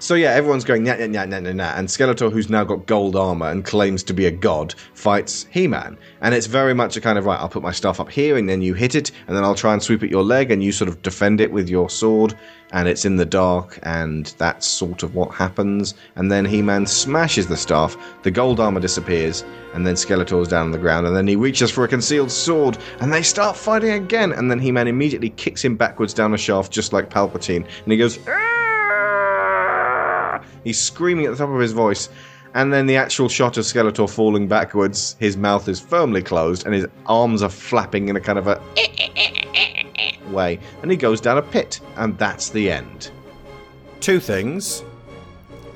[0.00, 2.86] So yeah, everyone's going nah, nah, nah, nah, nah, nah, and Skeletor, who's now got
[2.86, 7.00] gold armor and claims to be a god, fights He-Man, and it's very much a
[7.00, 7.38] kind of right.
[7.38, 9.72] I'll put my stuff up here, and then you hit it, and then I'll try
[9.72, 12.36] and sweep at your leg, and you sort of defend it with your sword,
[12.70, 15.94] and it's in the dark, and that's sort of what happens.
[16.14, 19.44] And then He-Man smashes the staff, the gold armor disappears,
[19.74, 22.78] and then Skeletor's down on the ground, and then he reaches for a concealed sword,
[23.00, 26.70] and they start fighting again, and then He-Man immediately kicks him backwards down a shaft,
[26.70, 28.20] just like Palpatine, and he goes.
[30.64, 32.08] He's screaming at the top of his voice.
[32.54, 36.74] And then the actual shot of Skeletor falling backwards, his mouth is firmly closed and
[36.74, 38.60] his arms are flapping in a kind of a
[40.30, 40.58] way.
[40.82, 41.80] And he goes down a pit.
[41.96, 43.10] And that's the end.
[44.00, 44.82] Two things.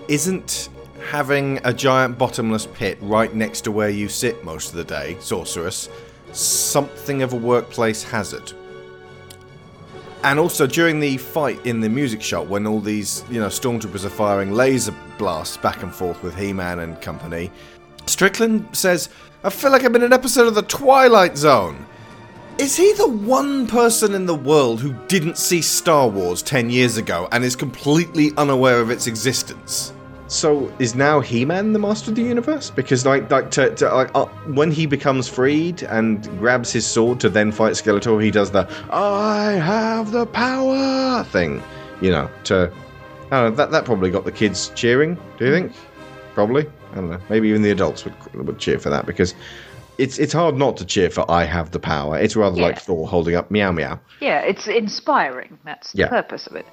[0.09, 0.71] Isn't
[1.11, 5.17] having a giant bottomless pit right next to where you sit most of the day,
[5.21, 5.89] sorceress,
[6.33, 8.53] something of a workplace hazard?
[10.25, 14.05] And also during the fight in the music shop, when all these, you know, stormtroopers
[14.05, 17.51] are firing laser blasts back and forth with He-Man and company,
[18.07, 19.09] Strickland says,
[19.43, 21.87] "I feel like I'm in an episode of The Twilight Zone."
[22.59, 26.97] Is he the one person in the world who didn't see Star Wars 10 years
[26.99, 29.93] ago and is completely unaware of its existence?
[30.33, 32.71] So is now He-Man the master of the universe?
[32.71, 34.25] Because like like to, to like uh,
[34.55, 38.67] when he becomes freed and grabs his sword to then fight Skeletor, he does the
[38.91, 41.63] "I have the power" thing.
[42.01, 42.73] You know, to
[43.31, 45.19] I don't know, that that probably got the kids cheering.
[45.37, 45.73] Do you think?
[46.33, 46.67] Probably.
[46.93, 47.21] I don't know.
[47.29, 49.35] Maybe even the adults would would cheer for that because
[49.99, 52.69] it's it's hard not to cheer for "I have the power." It's rather Yeah.
[52.69, 54.01] like Thor holding up meow meow.
[54.21, 55.59] Yeah, it's inspiring.
[55.67, 56.09] That's the Yeah.
[56.09, 56.65] purpose of it.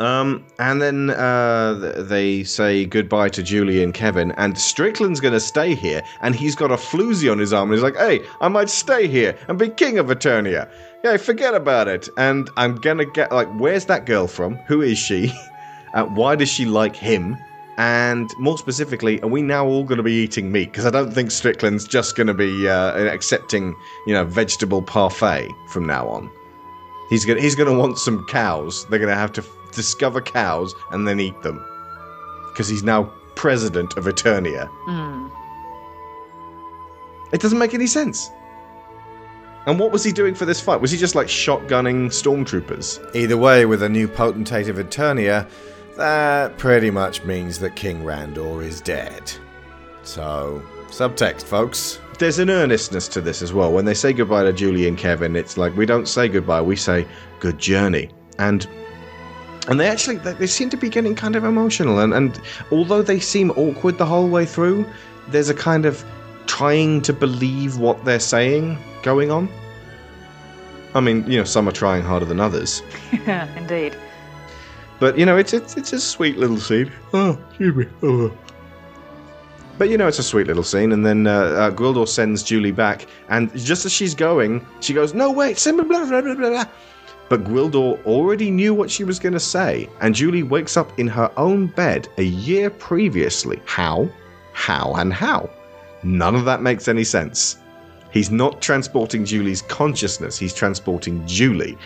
[0.00, 5.74] Um, and then uh, they say goodbye to Julie and Kevin, and Strickland's gonna stay
[5.74, 8.70] here, and he's got a floozy on his arm, and he's like, "Hey, I might
[8.70, 10.68] stay here and be king of Eternia."
[11.04, 12.08] Yeah, forget about it.
[12.16, 14.56] And I'm gonna get like, where's that girl from?
[14.66, 15.32] Who is she?
[15.94, 17.36] Why does she like him?
[17.76, 20.70] And more specifically, are we now all going to be eating meat?
[20.70, 23.74] Because I don't think Strickland's just going to be uh, accepting,
[24.06, 26.30] you know, vegetable parfait from now on.
[27.10, 28.86] He's going he's going to want some cows.
[28.86, 29.42] They're going to have to
[29.74, 31.64] discover cows and then eat them.
[32.48, 34.68] Because he's now president of Eternia.
[34.86, 35.30] Mm.
[37.32, 38.30] It doesn't make any sense.
[39.66, 40.80] And what was he doing for this fight?
[40.80, 43.14] Was he just like shotgunning stormtroopers?
[43.16, 45.48] Either way, with a new potentate of Eternia,
[45.96, 49.32] that pretty much means that King Randor is dead.
[50.02, 51.98] So, subtext, folks.
[52.18, 53.72] There's an earnestness to this as well.
[53.72, 56.76] When they say goodbye to Julie and Kevin, it's like we don't say goodbye, we
[56.76, 57.06] say
[57.40, 58.10] good journey.
[58.38, 58.68] And
[59.68, 62.40] and they actually they they seem to be getting kind of emotional and, and
[62.70, 64.86] although they seem awkward the whole way through,
[65.28, 66.04] there's a kind of
[66.46, 69.48] trying to believe what they're saying going on.
[70.94, 72.82] I mean, you know, some are trying harder than others.
[73.56, 73.96] Indeed.
[75.00, 76.90] But you know, it's it's it's a sweet little scene.
[77.12, 77.86] Oh, excuse me.
[78.02, 78.32] Oh.
[79.76, 82.70] But you know, it's a sweet little scene, and then uh, uh, Gwildor sends Julie
[82.70, 86.34] back, and just as she's going, she goes, "No, wait, send me blah blah blah
[86.34, 86.64] blah."
[87.36, 90.98] Blah." But Gwildor already knew what she was going to say, and Julie wakes up
[90.98, 93.60] in her own bed a year previously.
[93.66, 94.08] How?
[94.52, 95.50] How and how?
[96.02, 97.56] None of that makes any sense.
[98.12, 101.76] He's not transporting Julie's consciousness, he's transporting Julie.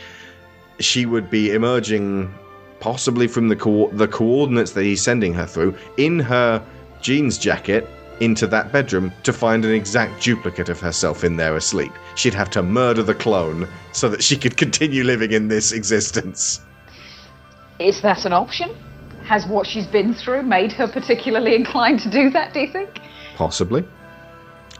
[0.80, 2.32] She would be emerging
[2.80, 6.62] possibly from the co- the coordinates that he's sending her through in her
[7.00, 7.88] jeans jacket
[8.20, 11.92] into that bedroom to find an exact duplicate of herself in there asleep.
[12.14, 16.60] She'd have to murder the clone so that she could continue living in this existence.
[17.78, 18.74] Is that an option?
[19.24, 23.00] Has what she's been through made her particularly inclined to do that, do you think?
[23.36, 23.84] Possibly.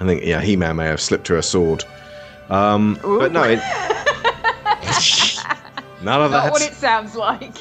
[0.00, 1.84] I think yeah, He-Man may have slipped her a sword.
[2.50, 3.58] Um, but no, it,
[6.02, 6.52] none of Not that.
[6.52, 7.54] what it sounds like.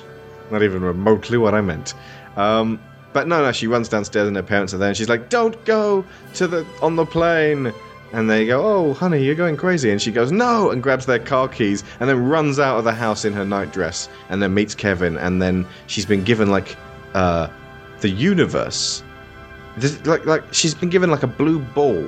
[0.50, 1.94] Not even remotely what I meant.
[2.38, 2.80] Um,
[3.18, 5.58] but no, no, she runs downstairs and her parents are there, and she's like, "Don't
[5.66, 6.06] go
[6.36, 7.74] to the on the plane."
[8.14, 11.18] And they go, "Oh, honey, you're going crazy." And she goes, "No!" and grabs their
[11.18, 14.76] car keys, and then runs out of the house in her nightdress, and then meets
[14.76, 16.78] Kevin, and then she's been given like
[17.16, 17.48] uh,
[18.02, 19.02] the universe,
[19.78, 22.08] This- like like she's been given like a blue ball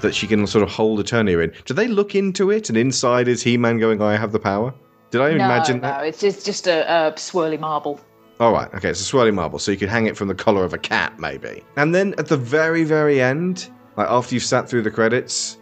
[0.00, 1.52] that she can sort of hold Eternia in.
[1.64, 4.74] Do they look into it, and inside is He-Man going, "I have the power"?
[5.12, 6.06] Did I no, imagine no, that?
[6.06, 8.00] it's just, just a, a swirly marble.
[8.40, 10.64] All right, okay, it's a swirling marble, so you could hang it from the collar
[10.64, 11.62] of a cat, maybe.
[11.76, 13.68] And then at the very, very end,
[13.98, 15.58] like after you've sat through the credits,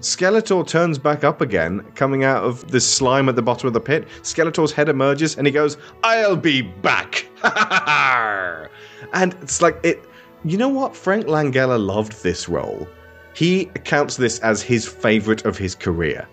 [0.00, 3.80] Skeletor turns back up again, coming out of the slime at the bottom of the
[3.80, 4.08] pit.
[4.22, 7.28] Skeletor's head emerges, and he goes, "I'll be back."
[9.14, 10.04] and it's like it.
[10.44, 10.96] You know what?
[10.96, 12.86] Frank Langella loved this role.
[13.32, 16.28] He counts this as his favorite of his career.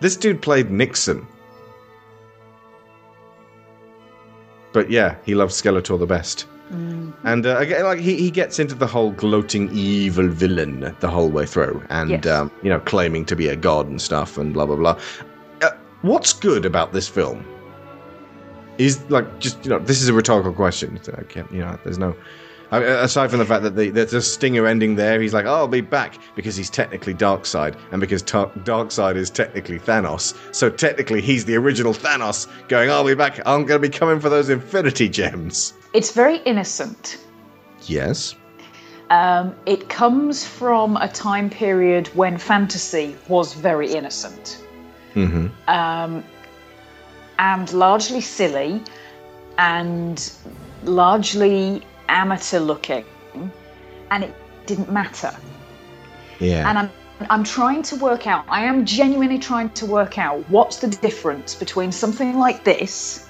[0.00, 1.26] This dude played Nixon.
[4.76, 6.46] But yeah, he loves Skeletor the best.
[6.70, 11.30] And uh, again, like he, he gets into the whole gloating evil villain the whole
[11.30, 12.26] way through, and Yes.
[12.26, 14.98] um, you know, claiming to be a god and stuff, and blah blah blah.
[15.62, 15.70] Uh,
[16.02, 17.42] what's good about this film?
[18.76, 21.00] Is like just you know, this is a rhetorical question.
[21.16, 22.14] I can't, you know, there's no.
[22.70, 25.44] I mean, aside from the fact that the, there's a stinger ending there, he's like,
[25.46, 30.34] "Oh, I'll be back," because he's technically Darkseid, and because Ta- Darkseid is technically Thanos,
[30.54, 33.38] so technically he's the original Thanos, going, "I'll be back.
[33.46, 37.18] I'm going to be coming for those Infinity Gems." It's very innocent.
[37.82, 38.34] Yes.
[39.10, 44.60] Um, it comes from a time period when fantasy was very innocent
[45.14, 45.46] Mm-hmm.
[45.68, 46.24] um,
[47.38, 48.82] and largely silly
[49.58, 50.32] and
[50.82, 53.04] largely amateur looking,
[54.10, 54.34] and it
[54.66, 55.34] didn't matter.
[56.38, 56.68] Yeah.
[56.68, 56.90] And I'm
[57.30, 58.44] I'm trying to work out.
[58.48, 63.26] I am genuinely trying to work out what's the difference between something like this,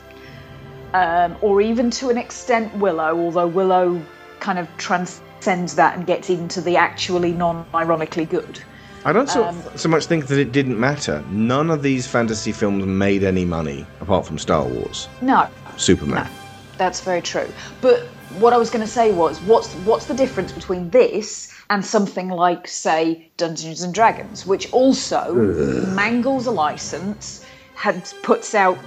[0.93, 4.03] um, or even to an extent Willow, although Willow
[4.41, 8.61] kind of transcends that and gets into the actually non-ironically good.
[9.05, 11.23] I don't so, Um, so much think that it didn't matter.
[11.31, 15.47] None of these fantasy films made any money apart from Star Wars, No,
[15.77, 16.29] Superman.
[16.77, 17.47] That's very true.
[17.81, 21.85] But what I was going to say was, what's what's the difference between this and
[21.85, 25.89] something like, say, Dungeons and Dragons, which also Ugh.
[25.95, 28.79] mangles a license, had puts out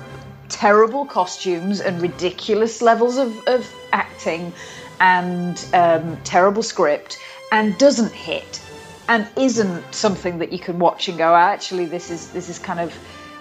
[0.50, 4.52] terrible costumes and ridiculous levels of, of acting
[5.00, 7.18] and um, terrible script,
[7.52, 8.62] and doesn't hit,
[9.08, 12.80] and isn't something that you can watch and go, actually, this is this is kind
[12.80, 12.94] of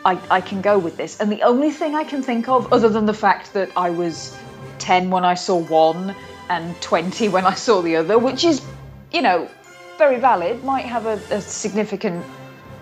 [0.05, 1.21] I, I can go with this.
[1.21, 4.37] And the only thing I can think of, other than the fact that I was
[4.79, 6.15] 10 when I saw one
[6.49, 8.63] and 20 when I saw the other, which is,
[9.13, 9.49] you know,
[9.99, 12.25] very valid, might have a, a significant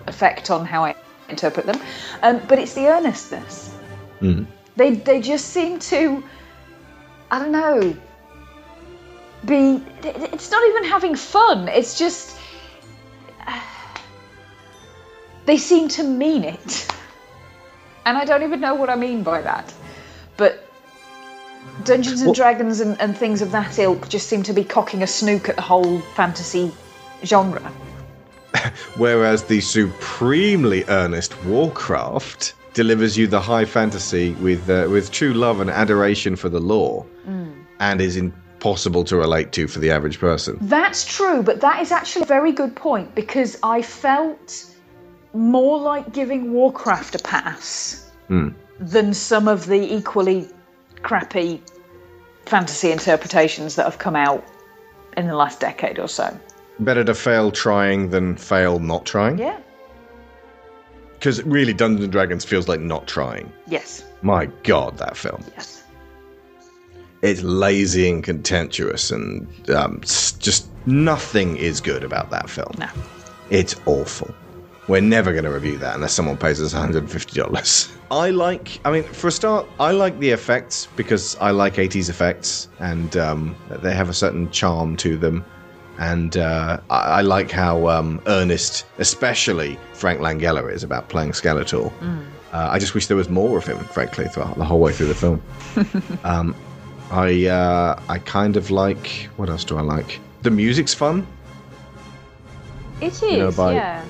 [0.07, 0.95] effect on how I
[1.29, 1.79] interpret them.
[2.21, 3.75] Um, but it's the earnestness.
[4.21, 4.45] Mm.
[4.75, 6.23] They, they just seem to,
[7.31, 7.97] I don't know,
[9.45, 9.83] be.
[10.03, 11.67] It's not even having fun.
[11.67, 12.37] It's just.
[15.45, 16.91] They seem to mean it.
[18.05, 19.73] And I don't even know what I mean by that.
[20.35, 20.66] But
[21.83, 25.03] Dungeons and Well- Dragons and, and things of that ilk just seem to be cocking
[25.03, 26.71] a snook at the whole fantasy
[27.23, 27.61] genre.
[28.97, 35.59] Whereas the supremely earnest Warcraft delivers you the high fantasy with uh, with true love
[35.59, 37.05] and adoration for the lore,
[37.79, 40.57] and is impossible to relate to for the average person.
[40.61, 44.65] That's true, but that is actually a very good point because I felt
[45.33, 48.49] more like giving Warcraft a pass Hmm.
[48.79, 50.49] than some of the equally
[51.03, 51.61] crappy
[52.45, 54.45] fantasy interpretations that have come out
[55.15, 56.37] in the last decade or so.
[56.79, 59.39] Better to fail trying than fail not trying.
[59.39, 59.59] Yeah.
[61.13, 63.51] Because really, Dungeons and Dragons feels like not trying.
[63.67, 64.03] Yes.
[64.21, 65.43] My God, that film.
[65.55, 65.83] Yes.
[67.23, 72.71] It's lazy and contemptuous, and um, just nothing is good about that film.
[72.77, 72.87] No.
[73.49, 74.33] It's awful.
[74.87, 77.91] We're never going to review that unless someone pays us $150.
[78.09, 82.09] I like, I mean, for a start, I like the effects because I like 80s
[82.09, 85.43] effects and um, they have a certain charm to them.
[85.99, 91.91] And uh, I, I like how um, earnest, especially Frank Langella, is about playing Skeletor.
[92.53, 95.07] Uh, I just wish there was more of him, frankly, throughout the whole way through
[95.07, 95.41] the film.
[96.23, 96.55] um,
[97.11, 100.19] I uh, I kind of like what else do I like?
[100.43, 101.25] The music's fun.
[103.01, 104.05] It is, You know, by- yeah.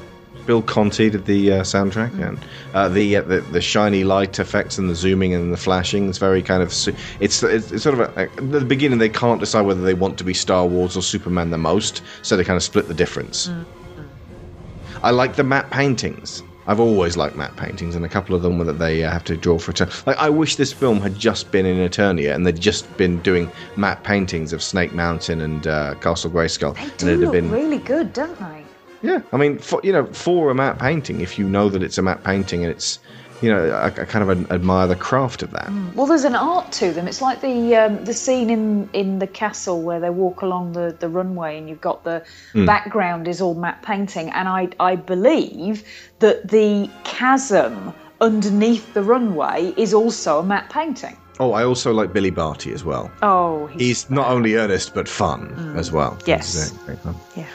[0.48, 2.39] Bill Conti did the uh, soundtrack, and
[2.74, 6.08] uh, the, uh, the the shiny light effects and the zooming and the flashing.
[6.10, 9.10] It's very kind of su- it's it's, it's sort of a, at the beginning they
[9.10, 12.45] can't decide whether they want to be Star Wars or Superman the most, so they
[12.45, 13.52] kind of split the difference.
[15.04, 16.41] I like the matte paintings.
[16.66, 19.24] I've always liked matte paintings, and a couple of them were that they uh, have
[19.26, 19.74] to draw for.
[19.74, 23.22] Eter- like I wish this film had just been in Eternia, and they'd just been
[23.22, 27.43] doing matte paintings of Snake Mountain and uh, Castle Grayskull, and Do it'd look have
[27.43, 28.66] been really good, don't they?
[29.02, 31.98] Yeah, I mean, for, you know, for a matte painting, if you know that it's
[31.98, 33.00] a matte painting and it's,
[33.41, 35.72] you know, I, I kind of admire the craft of that.
[35.93, 37.08] Well, there's an art to them.
[37.08, 40.95] It's like the um, the scene in in the castle where they walk along the,
[41.00, 42.24] the runway, and you've got the
[42.54, 42.66] Hmm.
[42.66, 45.84] background is all matte painting, and I I believe
[46.20, 51.16] that the chasm underneath the runway is also a matte painting.
[51.39, 53.12] Oh, I also like Billy Barty as well.
[53.22, 55.78] Oh, He's not only earnest but fun Mm.
[55.78, 56.18] as well.
[56.26, 56.72] Yes.
[56.72, 56.98] He's.
[57.36, 57.45] Yeah.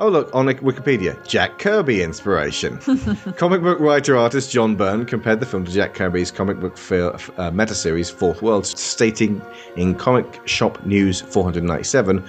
[0.00, 2.78] Oh, look, on Wikipedia, Jack Kirby inspiration.
[3.36, 7.18] comic book writer artist John Byrne compared the film to Jack Kirby's comic book fil-
[7.36, 9.42] uh, meta series Fourth World, stating
[9.74, 12.24] in Comic Shop News 497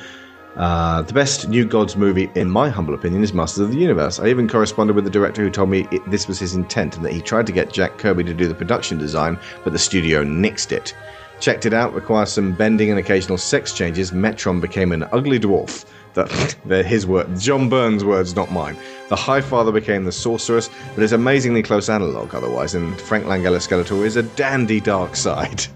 [0.56, 4.20] uh, the best New Gods movie, in my humble opinion, is Masters of the Universe.
[4.20, 7.06] I even corresponded with the director who told me it, this was his intent and
[7.06, 10.24] that he tried to get Jack Kirby to do the production design, but the studio
[10.24, 10.94] nixed it.
[11.40, 14.12] Checked it out, requires some bending and occasional sex changes.
[14.12, 15.86] Metron became an ugly dwarf.
[16.14, 18.78] That, they're his words, John Byrne's words, not mine.
[19.10, 24.06] The Highfather became the sorceress, but is amazingly close analogue otherwise, and Frank Langella Skeletor
[24.06, 25.68] is a dandy Darkseid.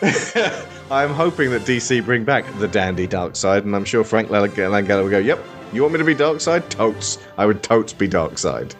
[0.90, 5.02] I'm hoping that DC bring back the dandy Darkseid, and I'm sure Frank Lang- Langella
[5.02, 5.42] will go, Yep,
[5.72, 6.68] you want me to be Darkseid?
[6.68, 7.18] Totes.
[7.36, 8.74] I would totes be Darkseid.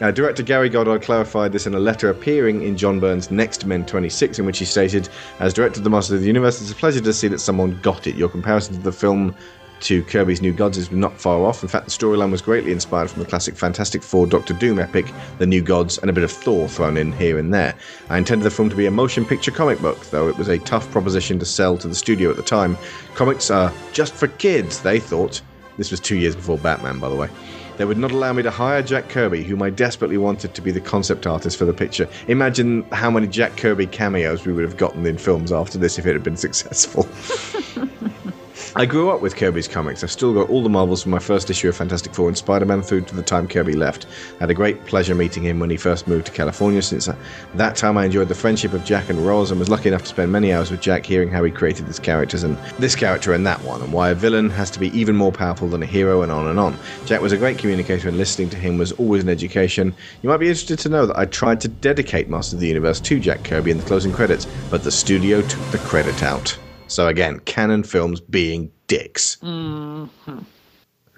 [0.00, 3.86] Uh, director Gary Goddard clarified this in a letter appearing in John Byrne's Next Men
[3.86, 6.74] 26, in which he stated, As director of the Master of the Universe, it's a
[6.74, 8.16] pleasure to see that someone got it.
[8.16, 9.36] Your comparison to the film
[9.82, 11.62] to Kirby's New Gods is not far off.
[11.62, 15.06] In fact, the storyline was greatly inspired from the classic Fantastic Four Doctor Doom epic,
[15.38, 17.74] The New Gods, and a bit of Thor thrown in here and there.
[18.08, 20.58] I intended the film to be a motion picture comic book, though it was a
[20.58, 22.78] tough proposition to sell to the studio at the time.
[23.14, 25.42] Comics are just for kids, they thought.
[25.78, 27.28] This was two years before Batman, by the way.
[27.76, 30.70] They would not allow me to hire Jack Kirby, whom I desperately wanted to be
[30.70, 32.08] the concept artist for the picture.
[32.28, 36.06] Imagine how many Jack Kirby cameos we would have gotten in films after this if
[36.06, 37.08] it had been successful.
[38.74, 40.02] I grew up with Kirby's comics.
[40.02, 42.64] I've still got all the Marvels from my first issue of Fantastic Four and Spider
[42.64, 44.06] Man through to the time Kirby left.
[44.36, 46.80] I had a great pleasure meeting him when he first moved to California.
[46.80, 47.06] Since
[47.52, 50.08] that time, I enjoyed the friendship of Jack and Roz and was lucky enough to
[50.08, 53.46] spend many hours with Jack hearing how he created these characters and this character and
[53.46, 56.22] that one, and why a villain has to be even more powerful than a hero,
[56.22, 56.74] and on and on.
[57.04, 59.94] Jack was a great communicator, and listening to him was always an education.
[60.22, 63.00] You might be interested to know that I tried to dedicate Master of the Universe
[63.00, 66.56] to Jack Kirby in the closing credits, but the studio took the credit out.
[66.92, 69.38] So again, Cannon Films being dicks.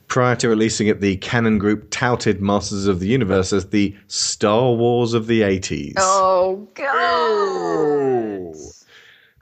[0.06, 4.72] Prior to releasing it, the Cannon Group touted Masters of the Universe as the Star
[4.72, 5.94] Wars of the 80s.
[5.96, 8.54] Oh god.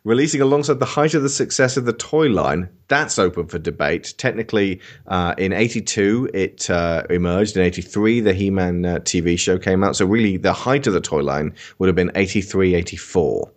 [0.05, 4.15] Releasing alongside the height of the success of the toy line, that's open for debate.
[4.17, 7.57] Technically, uh, in 82, it uh, emerged.
[7.57, 9.95] In 83, the He Man uh, TV show came out.
[9.97, 13.53] So, really, the height of the toy line would have been 83, 84.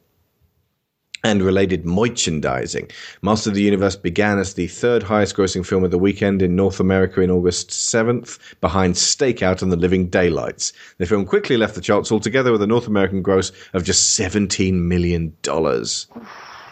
[1.25, 2.87] And related merchandising.
[3.23, 6.55] Master of the Universe began as the third highest grossing film of the weekend in
[6.55, 10.71] North America in August 7th, behind Stakeout and The Living Daylights.
[10.99, 14.73] The film quickly left the charts altogether with a North American gross of just $17
[14.73, 15.35] million.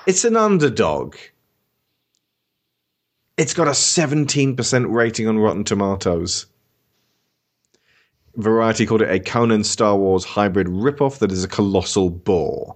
[0.05, 1.15] It's an underdog.
[3.37, 6.45] It's got a 17% rating on Rotten Tomatoes.
[8.35, 12.75] Variety called it a Conan Star Wars hybrid ripoff that is a colossal bore.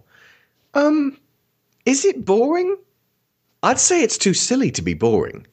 [0.73, 1.15] Um,
[1.87, 2.77] is it boring?
[3.63, 5.47] I'd say it's too silly to be boring.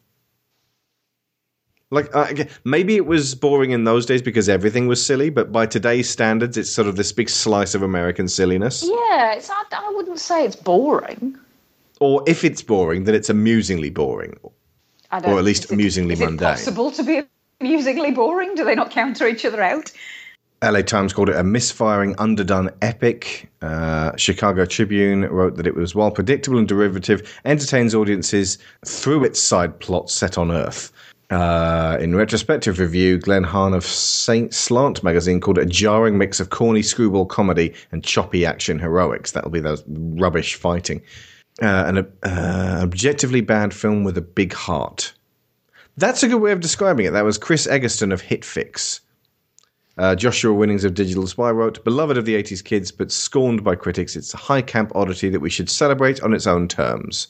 [1.91, 5.66] Like uh, maybe it was boring in those days because everything was silly, but by
[5.66, 8.82] today's standards, it's sort of this big slice of American silliness.
[8.85, 9.49] Yeah, it's.
[9.49, 11.39] I, I wouldn't say it's boring.
[12.01, 14.37] Or if it's boring, then it's amusingly boring,
[15.12, 16.49] I don't, or at least it- amusingly is it mundane.
[16.49, 17.22] possible to be
[17.61, 18.57] amusingly boring?
[18.57, 19.93] Do they not counter each other out?
[20.64, 23.50] LA Times called it a misfiring, underdone epic.
[23.60, 29.38] Uh, Chicago Tribune wrote that it was, while predictable and derivative, entertains audiences through its
[29.38, 30.92] side plot set on Earth.
[31.30, 36.40] Uh, in retrospective review, Glenn Hahn of Saint Slant magazine called it a jarring mix
[36.40, 39.32] of corny screwball comedy and choppy action heroics.
[39.32, 41.02] That'll be those rubbish fighting.
[41.62, 45.12] Uh, an uh, objectively bad film with a big heart.
[45.96, 47.10] That's a good way of describing it.
[47.10, 49.00] That was Chris Eggertsen of Hitfix.
[49.97, 53.76] Uh, Joshua Winnings of Digital Spy wrote, Beloved of the 80s kids, but scorned by
[53.76, 57.28] critics, it's a high camp oddity that we should celebrate on its own terms.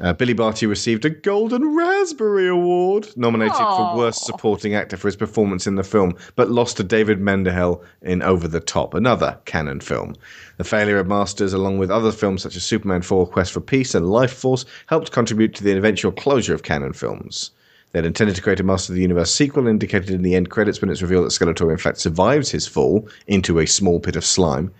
[0.00, 3.92] Uh, Billy Barty received a Golden Raspberry Award, nominated Aw.
[3.92, 7.82] for Worst Supporting Actor for his performance in the film, but lost to David Mendenhall
[8.00, 10.14] in Over the Top, another Cannon film.
[10.56, 13.94] The failure of Masters, along with other films such as Superman 4, Quest for Peace,
[13.94, 17.50] and Lifeforce, helped contribute to the eventual closure of Cannon films.
[17.92, 20.50] They had intended to create a Master of the Universe sequel, indicated in the end
[20.50, 24.16] credits when it's revealed that Skeletor in fact survives his fall into a small pit
[24.16, 24.72] of slime.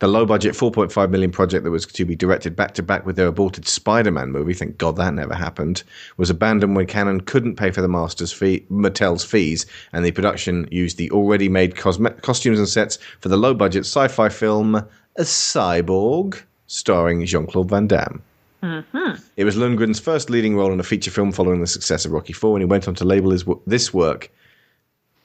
[0.00, 3.16] The low budget 4.5 million project that was to be directed back to back with
[3.16, 5.82] their aborted Spider Man movie, thank God that never happened,
[6.16, 10.68] was abandoned when Cannon couldn't pay for the Master's fee, Mattel's fees, and the production
[10.70, 14.76] used the already made cosme- costumes and sets for the low budget sci fi film
[14.76, 18.22] A Cyborg, starring Jean Claude Van Damme.
[18.62, 19.22] Mm-hmm.
[19.36, 22.32] It was Lundgren's first leading role in a feature film following the success of Rocky
[22.32, 24.30] IV, and he went on to label his, this work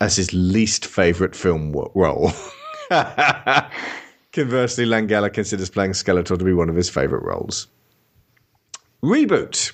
[0.02, 2.32] as his least favourite film role.
[4.34, 7.68] Conversely, Langella considers playing Skeletor to be one of his favourite roles.
[9.04, 9.72] Reboot.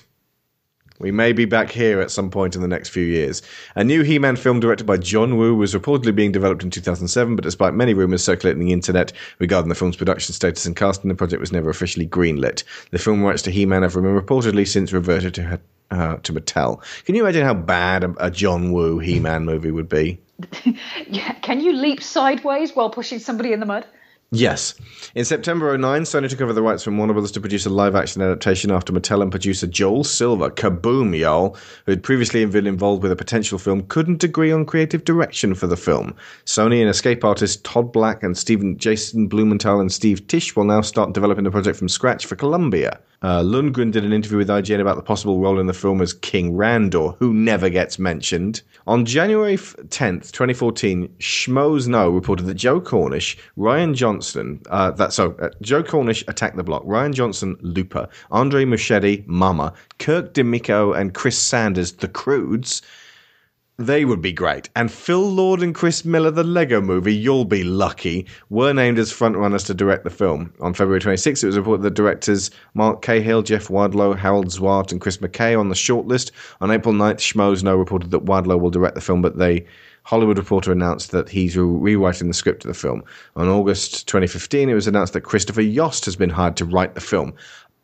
[1.00, 3.40] We may be back here at some point in the next few years.
[3.74, 7.36] A new He Man film directed by John Woo was reportedly being developed in 2007,
[7.36, 11.14] but despite many rumours circulating the internet regarding the film's production status and casting, the
[11.14, 12.64] project was never officially greenlit.
[12.90, 15.58] The film rights to He Man have reportedly since reverted to,
[15.90, 16.82] uh, to Mattel.
[17.06, 20.20] Can you imagine how bad a, a John Woo He Man movie would be?
[21.06, 23.86] Yeah, can you leap sideways while pushing somebody in the mud?
[24.32, 24.76] Yes.
[25.16, 27.96] In September 09, Sony took over the rights from Warner Brothers to produce a live
[27.96, 33.02] action adaptation after Mattel and producer Joel Silver, kaboom, y'all, who had previously been involved
[33.02, 36.14] with a potential film, couldn't agree on creative direction for the film.
[36.46, 40.80] Sony and escape artists Todd Black and Stephen Jason Blumenthal and Steve Tisch will now
[40.80, 43.00] start developing the project from scratch for Columbia.
[43.22, 46.14] Uh, Lundgren did an interview with IGN about the possible role in the film as
[46.14, 48.62] King Randor, who never gets mentioned.
[48.86, 55.12] On January f- 10th, 2014, Schmoes Know reported that Joe Cornish, Ryan Johnston, uh, that
[55.12, 60.98] so uh, Joe Cornish attacked the block, Ryan Johnson, Looper, Andre Muschietti, Mama, Kirk DeMicco,
[60.98, 62.80] and Chris Sanders, the Croods.
[63.80, 64.68] They would be great.
[64.76, 69.10] And Phil Lord and Chris Miller, the Lego movie, You'll Be Lucky, were named as
[69.10, 70.52] frontrunners to direct the film.
[70.60, 75.00] On February 26th, it was reported that directors Mark Cahill, Jeff Wadlow, Harald Zwart, and
[75.00, 76.30] Chris McKay on the shortlist.
[76.60, 79.64] On April 9th, Schmoes reported that Wadlow will direct the film, but they
[80.02, 83.02] Hollywood Reporter announced that he's re- rewriting the script of the film.
[83.34, 87.00] On August 2015, it was announced that Christopher Yost has been hired to write the
[87.00, 87.32] film.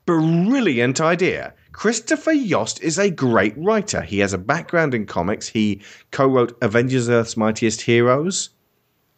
[0.05, 1.55] Brilliant idea.
[1.77, 4.01] Christopher Yost is a great writer.
[4.01, 5.47] He has a background in comics.
[5.47, 8.49] He co-wrote Avengers: Earth's Mightiest Heroes.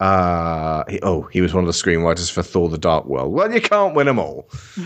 [0.01, 3.31] Uh, he, oh, he was one of the screenwriters for Thor: The Dark World.
[3.31, 4.49] Well, you can't win them all.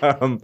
[0.00, 0.40] um,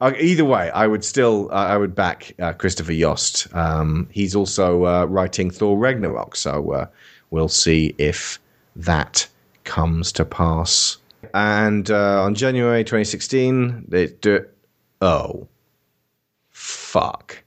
[0.00, 3.46] uh, either way, I would still uh, I would back uh, Christopher Yost.
[3.54, 6.86] Um, he's also uh, writing Thor: Ragnarok, so uh,
[7.30, 8.40] we'll see if
[8.74, 9.28] that
[9.62, 10.96] comes to pass.
[11.34, 14.44] And uh, on January 2016, they do.
[15.00, 15.48] Oh,
[16.50, 17.42] fuck!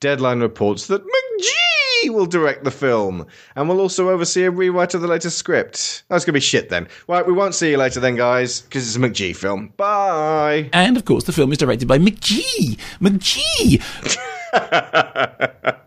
[0.00, 3.26] Deadline reports that McG will direct the film
[3.56, 6.04] and will also oversee a rewrite of the latest script.
[6.08, 6.88] That's gonna be shit then.
[7.08, 9.72] Right, we won't see you later then, guys, because it's a McG film.
[9.76, 10.70] Bye.
[10.72, 12.78] And of course, the film is directed by McG.
[13.00, 13.82] McG.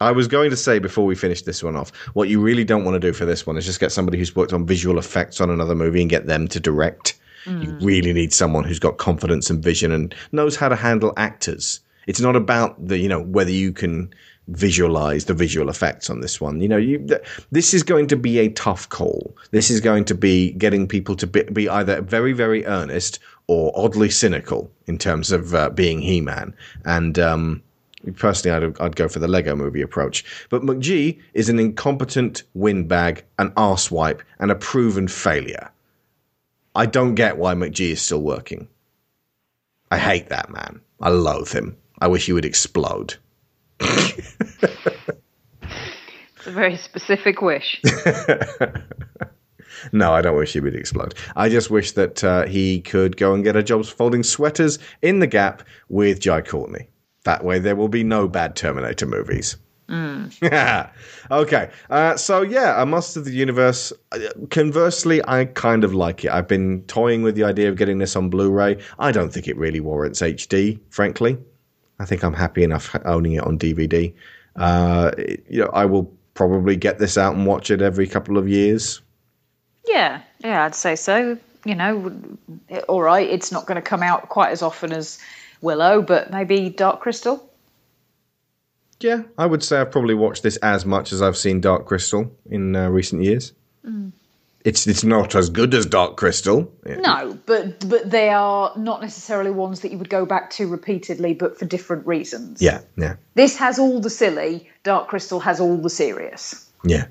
[0.00, 2.84] I was going to say before we finish this one off, what you really don't
[2.84, 5.40] want to do for this one is just get somebody who's worked on visual effects
[5.40, 7.14] on another movie and get them to direct.
[7.46, 11.80] You really need someone who's got confidence and vision and knows how to handle actors.
[12.06, 14.12] It's not about the, you know, whether you can
[14.48, 16.60] visualize the visual effects on this one.
[16.60, 19.34] You know, you th- this is going to be a tough call.
[19.52, 23.72] This is going to be getting people to be, be either very, very earnest or
[23.74, 26.54] oddly cynical in terms of uh, being He-Man.
[26.84, 27.62] And um,
[28.16, 30.24] personally, I'd, I'd go for the Lego Movie approach.
[30.50, 35.70] But McG is an incompetent windbag, an arsewipe, and a proven failure.
[36.74, 38.68] I don't get why McG is still working.
[39.90, 40.80] I hate that man.
[41.00, 41.76] I loathe him.
[42.00, 43.14] I wish he would explode.
[43.80, 44.26] It's
[46.46, 47.80] a very specific wish.
[49.92, 51.14] No, I don't wish he would explode.
[51.36, 55.18] I just wish that uh, he could go and get a job folding sweaters in
[55.18, 56.88] the Gap with Jai Courtney.
[57.24, 59.56] That way, there will be no bad Terminator movies.
[59.88, 60.90] Mm.
[61.30, 63.92] okay, uh, so yeah, a Master of the Universe.
[64.12, 64.18] uh,
[64.50, 66.30] Conversely, I kind of like it.
[66.30, 68.78] I've been toying with the idea of getting this on Blu-ray.
[68.98, 71.36] I don't think it really warrants HD, frankly.
[71.98, 74.12] I think I'm happy enough owning it on DVD.
[74.56, 75.10] Uh,
[75.48, 79.00] you know, I will probably get this out and watch it every couple of years.
[79.86, 81.38] Yeah, yeah, I'd say so.
[81.64, 82.12] You know,
[82.88, 85.18] all right, it's not going to come out quite as often as
[85.60, 87.50] Willow, but maybe Dark Crystal.
[89.04, 92.34] Yeah, I would say I've probably watched this as much as I've seen Dark Crystal
[92.48, 93.52] in uh, recent years.
[93.86, 94.12] Mm.
[94.64, 96.72] It's it's not as good as Dark Crystal.
[96.86, 101.34] No, but but they are not necessarily ones that you would go back to repeatedly,
[101.34, 102.62] but for different reasons.
[102.62, 104.70] Yeah, yeah, This has all the silly.
[104.84, 106.70] Dark Crystal has all the serious.
[106.82, 107.08] yeah.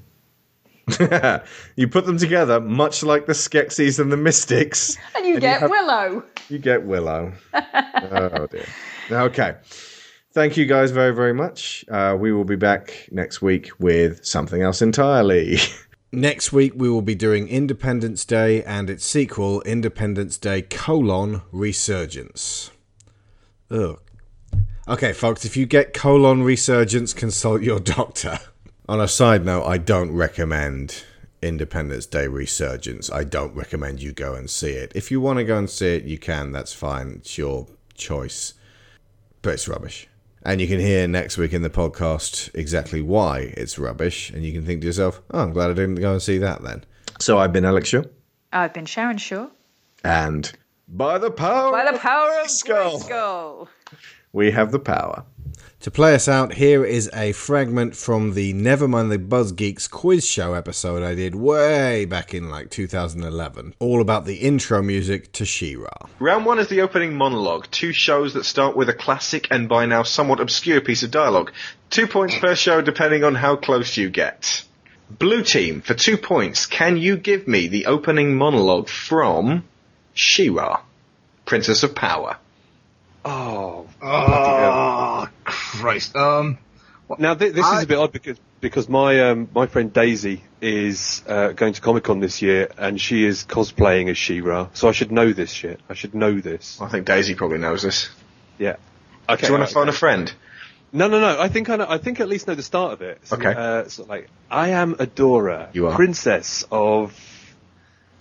[1.78, 5.48] you put them together, much like the Skeksis and the Mystics, And you And you
[5.49, 6.24] get have- Willow.
[6.49, 7.34] you get Willow.
[7.53, 8.65] oh dear.
[9.11, 9.56] Okay.
[10.34, 11.85] Thank you guys very, very much.
[11.91, 15.57] Uh, we will be back next week with something else entirely.
[16.11, 22.69] Next week we will be doing Independence Day and its sequel, Independence Day colon Resurgence.
[23.72, 23.99] Ugh.
[24.88, 28.39] Okay, folks, if you get colon resurgence, consult your doctor.
[28.89, 31.03] On a side note, I don't recommend
[31.41, 33.11] Independence Day Resurgence.
[33.11, 34.91] I don't recommend you go and see it.
[34.93, 36.51] If you want to go and see it, you can.
[36.51, 37.18] That's fine.
[37.22, 38.53] It's your choice.
[39.41, 40.07] But it's rubbish.
[40.45, 44.30] And you can hear next week in the podcast exactly why it's rubbish.
[44.32, 46.61] And you can think to yourself, oh, I'm glad I didn't go and see that
[46.64, 46.84] then.
[47.20, 48.03] so I've been Alex Shaw,
[48.52, 49.48] I've been Sharon Shaw.
[50.03, 50.52] and
[50.88, 53.02] by the power By the power of Grayskull.
[53.07, 53.68] Grayskull.
[54.34, 55.24] we have the power.
[55.84, 60.26] To play us out, here is a fragment from the Nevermind the Buzz Geeks quiz
[60.26, 65.43] show episode I did way back in like 2011, all about the intro music to
[65.43, 66.07] She-Ra.
[66.19, 69.85] Round one is the opening monologue, two shows that start with a classic and by
[69.85, 71.51] now somewhat obscure piece of dialogue.
[71.89, 74.64] Two points per show depending on how close you get.
[75.10, 79.65] Blue team, for two points, can you give me the opening monologue from
[80.14, 80.81] She-Ra,
[81.45, 82.38] Princess of Power?
[83.26, 85.03] Oh, Oh,
[85.82, 86.16] Christ.
[86.16, 86.58] Um,
[87.20, 90.44] now th- this I- is a bit odd because because my um, my friend Daisy
[90.62, 94.88] is uh, going to Comic Con this year and she is cosplaying as She-Ra, so
[94.88, 95.82] I should know this shit.
[95.90, 96.80] I should know this.
[96.82, 98.10] I think Daisy probably knows this.
[98.58, 98.78] Yeah.
[99.28, 99.41] Okay.
[99.48, 100.34] Do you want to phone a friend?
[100.94, 101.41] No, no, no.
[101.41, 103.20] I think I know, I think I at least know the start of it.
[103.28, 103.54] So, Okay.
[103.54, 105.95] Uh, sort of like I am Adora, You are.
[105.95, 107.14] princess of.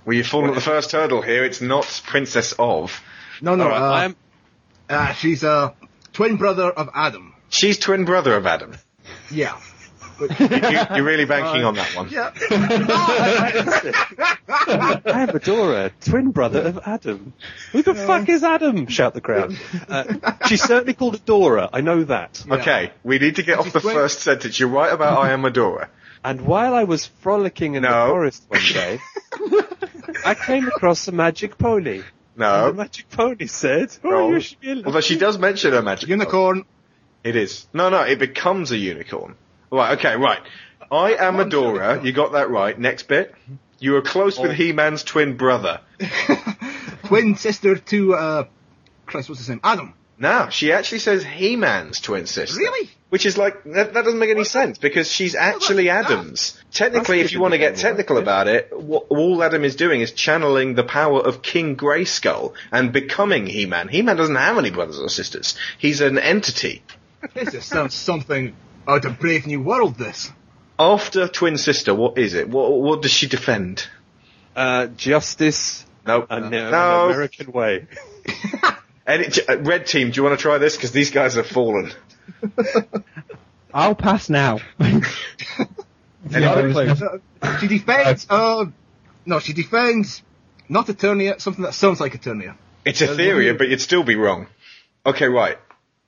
[0.05, 1.45] Well, you've fallen at the first hurdle here.
[1.45, 3.01] It's not Princess of.
[3.41, 4.17] no, no, All right, uh, I am.
[4.89, 5.75] uh, she's a
[6.13, 7.32] twin brother of Adam.
[7.53, 8.75] She's twin brother of Adam.
[9.31, 9.59] Yeah.
[10.21, 10.29] You,
[10.97, 12.09] you're really banking on that one.
[12.09, 12.31] Yeah.
[13.19, 17.33] I am Adora, twin brother of Adam.
[17.73, 18.87] Who the fuck is Adam?
[18.87, 19.57] Shout the crowd.
[19.89, 21.69] Uh, she's certainly called Adora.
[21.73, 22.45] I know that.
[22.49, 24.59] Okay, we need to get off the twin- first sentence.
[24.61, 25.89] You're right about I am Adora.
[26.25, 28.99] And while I was frolicking in the forest one day,
[30.25, 31.97] I came across a magic pony.
[31.99, 32.05] And
[32.37, 32.73] the No.
[32.73, 34.31] magic pony said, "Oh, No.
[34.31, 36.09] you should be a Although she does mention her magic.
[36.09, 36.65] Unicorn.
[37.25, 37.67] It is.
[37.73, 39.37] No, no, it becomes a unicorn.
[39.71, 40.41] Right, okay, right.
[40.91, 42.05] I am Adora.
[42.05, 42.79] You got that right.
[42.79, 43.35] Next bit.
[43.79, 45.81] You were close with He-Man's twin brother.
[47.05, 48.45] Twin sister to, uh,
[49.07, 49.61] Christ, what's his name?
[49.65, 49.95] Adam.
[50.19, 52.57] No, she actually says He-Man's twin sister.
[52.57, 52.89] Really?
[53.09, 56.63] Which is like, that, that doesn't make any sense because she's actually Adam's.
[56.71, 60.13] Technically, if you want to get technical about it, what, all Adam is doing is
[60.13, 63.89] channeling the power of King Grayskull and becoming He-Man.
[63.89, 65.57] He-Man doesn't have any brothers or sisters.
[65.77, 66.83] He's an entity.
[67.35, 68.55] This just sounds something
[68.87, 70.31] out of Brave New World, this.
[70.79, 72.49] After twin sister, what is it?
[72.49, 73.87] What, what does she defend?
[74.57, 76.27] Uh, justice Nope.
[76.31, 77.05] and uh, No.
[77.07, 77.87] an American way.
[79.07, 80.77] Any, uh, red team, do you want to try this?
[80.77, 81.93] Because these guys have fallen.
[83.75, 84.59] I'll pass now.
[84.81, 87.03] Any other clues?
[87.61, 88.67] She defends, uh,
[89.27, 90.23] no, she defends
[90.69, 92.57] Not Eternia, something that sounds like Eternia.
[92.85, 94.47] It's Etheria, but you'd still be wrong.
[95.07, 95.59] Okay, right.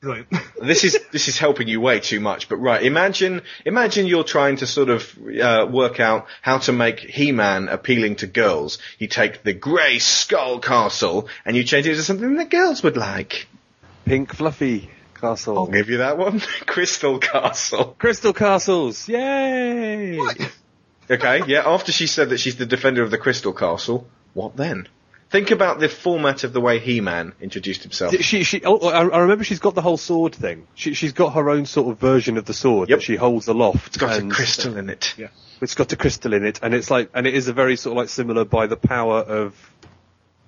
[0.04, 0.26] Right.
[0.60, 2.48] this is this is helping you way too much.
[2.48, 7.00] But right, imagine imagine you're trying to sort of uh, work out how to make
[7.00, 8.78] He-Man appealing to girls.
[8.98, 12.96] You take the grey skull castle and you change it to something that girls would
[12.96, 13.46] like.
[14.04, 15.58] Pink fluffy castle.
[15.58, 16.40] I'll give you that one.
[16.66, 17.96] Crystal Castle.
[17.98, 19.08] Crystal castles.
[19.08, 20.20] Yay!
[21.10, 21.62] Okay, yeah.
[21.66, 24.88] After she said that she's the defender of the Crystal Castle, what then?
[25.34, 28.14] Think about the format of the way He-Man introduced himself.
[28.20, 30.68] She, she, oh, I, I remember she's got the whole sword thing.
[30.76, 33.88] She, she's got her own sort of version of the sword that she holds aloft.
[33.88, 35.12] It's got and- a crystal in it.
[35.18, 35.26] Yeah.
[35.60, 37.94] It's got a crystal in it, and it's like, and it is a very sort
[37.94, 39.72] of like similar by the power of.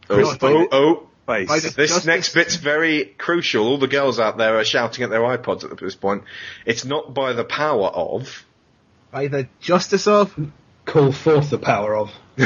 [0.09, 1.09] Oh, oh, oh.
[1.27, 1.51] Face.
[1.75, 3.67] This Justice- next bit's very crucial.
[3.67, 6.23] All the girls out there are shouting at their iPods at this point.
[6.65, 8.45] It's not by the power of.
[9.11, 10.33] By the justice of.
[10.87, 12.11] Call forth the power of.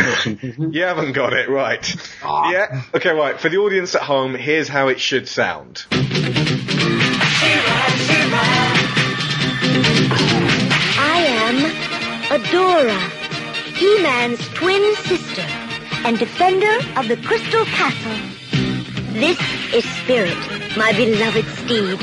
[0.72, 1.84] You haven't got it right.
[2.22, 2.50] Ah.
[2.50, 2.82] Yeah.
[2.94, 3.38] Okay, right.
[3.38, 5.84] For the audience at home, here's how it should sound.
[11.02, 11.56] I am
[12.30, 12.98] Adora,
[13.76, 15.42] He-Man's twin sister
[16.04, 18.16] and defender of the Crystal Castle.
[19.12, 19.38] This
[19.74, 20.38] is Spirit,
[20.76, 21.98] my beloved steed.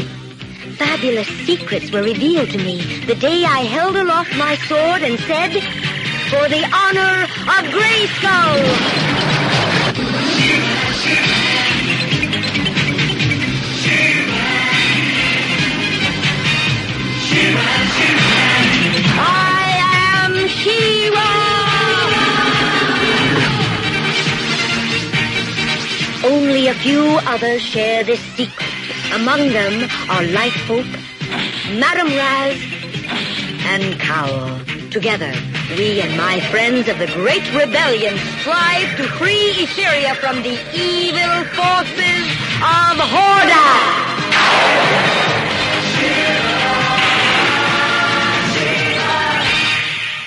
[0.77, 5.53] Fabulous secrets were revealed to me the day I held aloft my sword and said,
[6.29, 8.59] For the honor of Grayskull!
[19.19, 19.79] I
[20.25, 21.31] am She-Ra!
[26.25, 28.67] Only a few others share this secret.
[29.13, 30.85] Among them are Lighthope,
[31.79, 32.61] Madame Razz,
[33.63, 34.76] and Kowl.
[34.91, 35.33] Together,
[35.77, 41.43] we and my friends of the Great Rebellion strive to free Etheria from the evil
[41.53, 42.25] forces
[42.61, 44.07] of Hordak!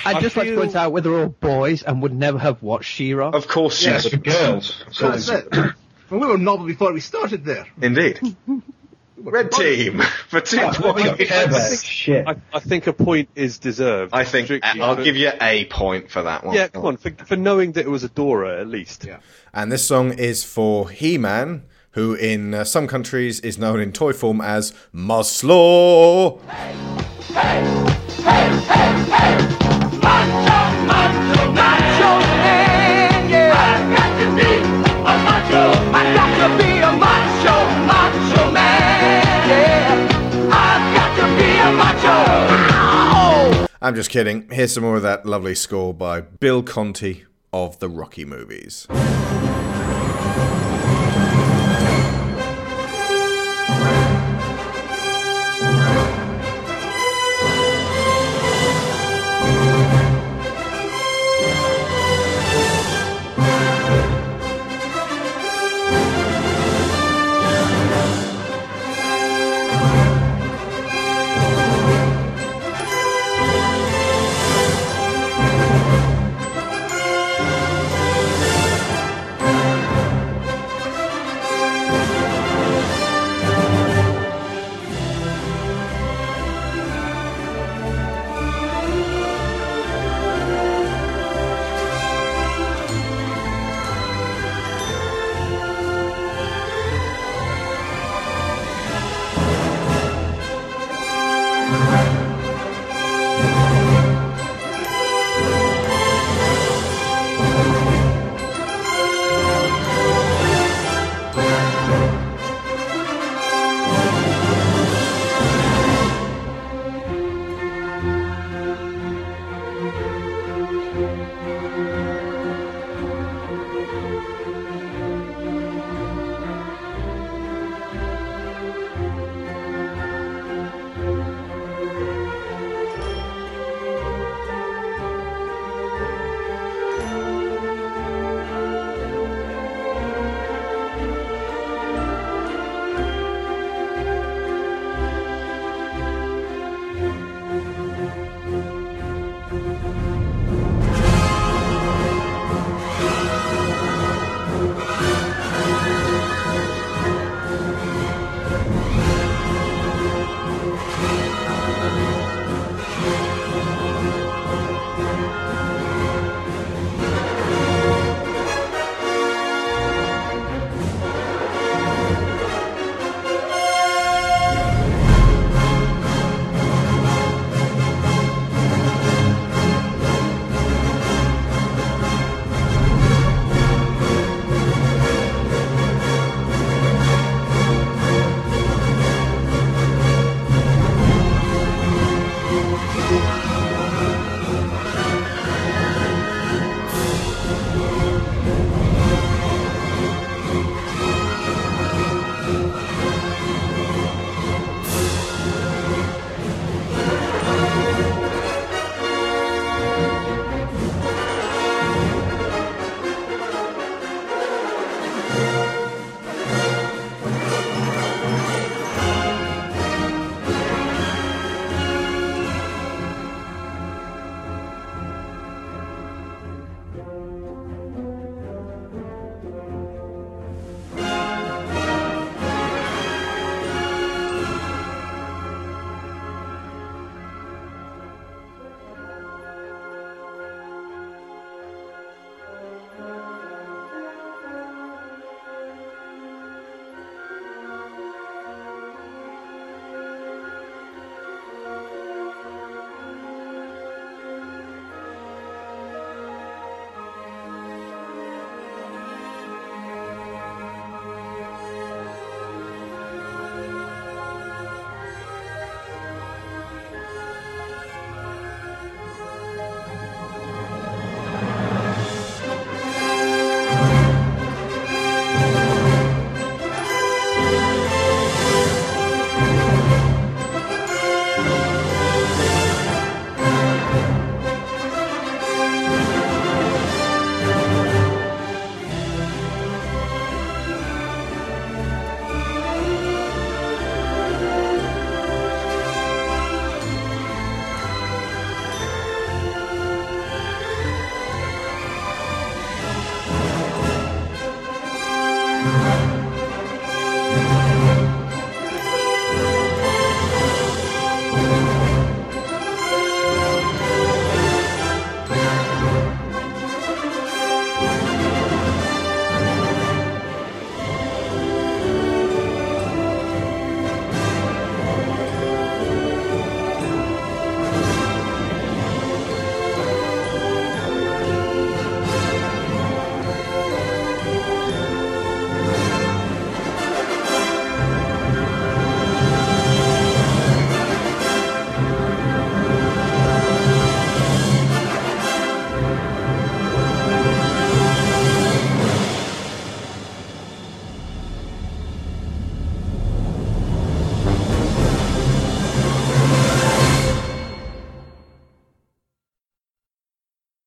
[0.05, 3.31] I'd just like to point out we're all boys and would never have watched She-Ra.
[3.31, 4.12] Of course, yes.
[4.12, 4.15] yes.
[4.23, 4.85] girls.
[4.93, 5.49] So That's it.
[5.53, 7.66] Well, we were novel before we started there.
[7.81, 8.20] Indeed.
[9.23, 11.85] Red team for two points.
[11.85, 12.27] Shit.
[12.27, 14.15] I, I think a point is deserved.
[14.15, 16.55] I think I'll for- give you a point for that one.
[16.55, 19.05] Yeah, come on, for, for knowing that it was Adora at least.
[19.05, 19.19] Yeah.
[19.53, 23.93] And this song is for He Man, who in uh, some countries is known in
[23.93, 26.41] toy form as Musclaw.
[43.82, 44.47] I'm just kidding.
[44.51, 48.86] Here's some more of that lovely score by Bill Conti of the Rocky movies.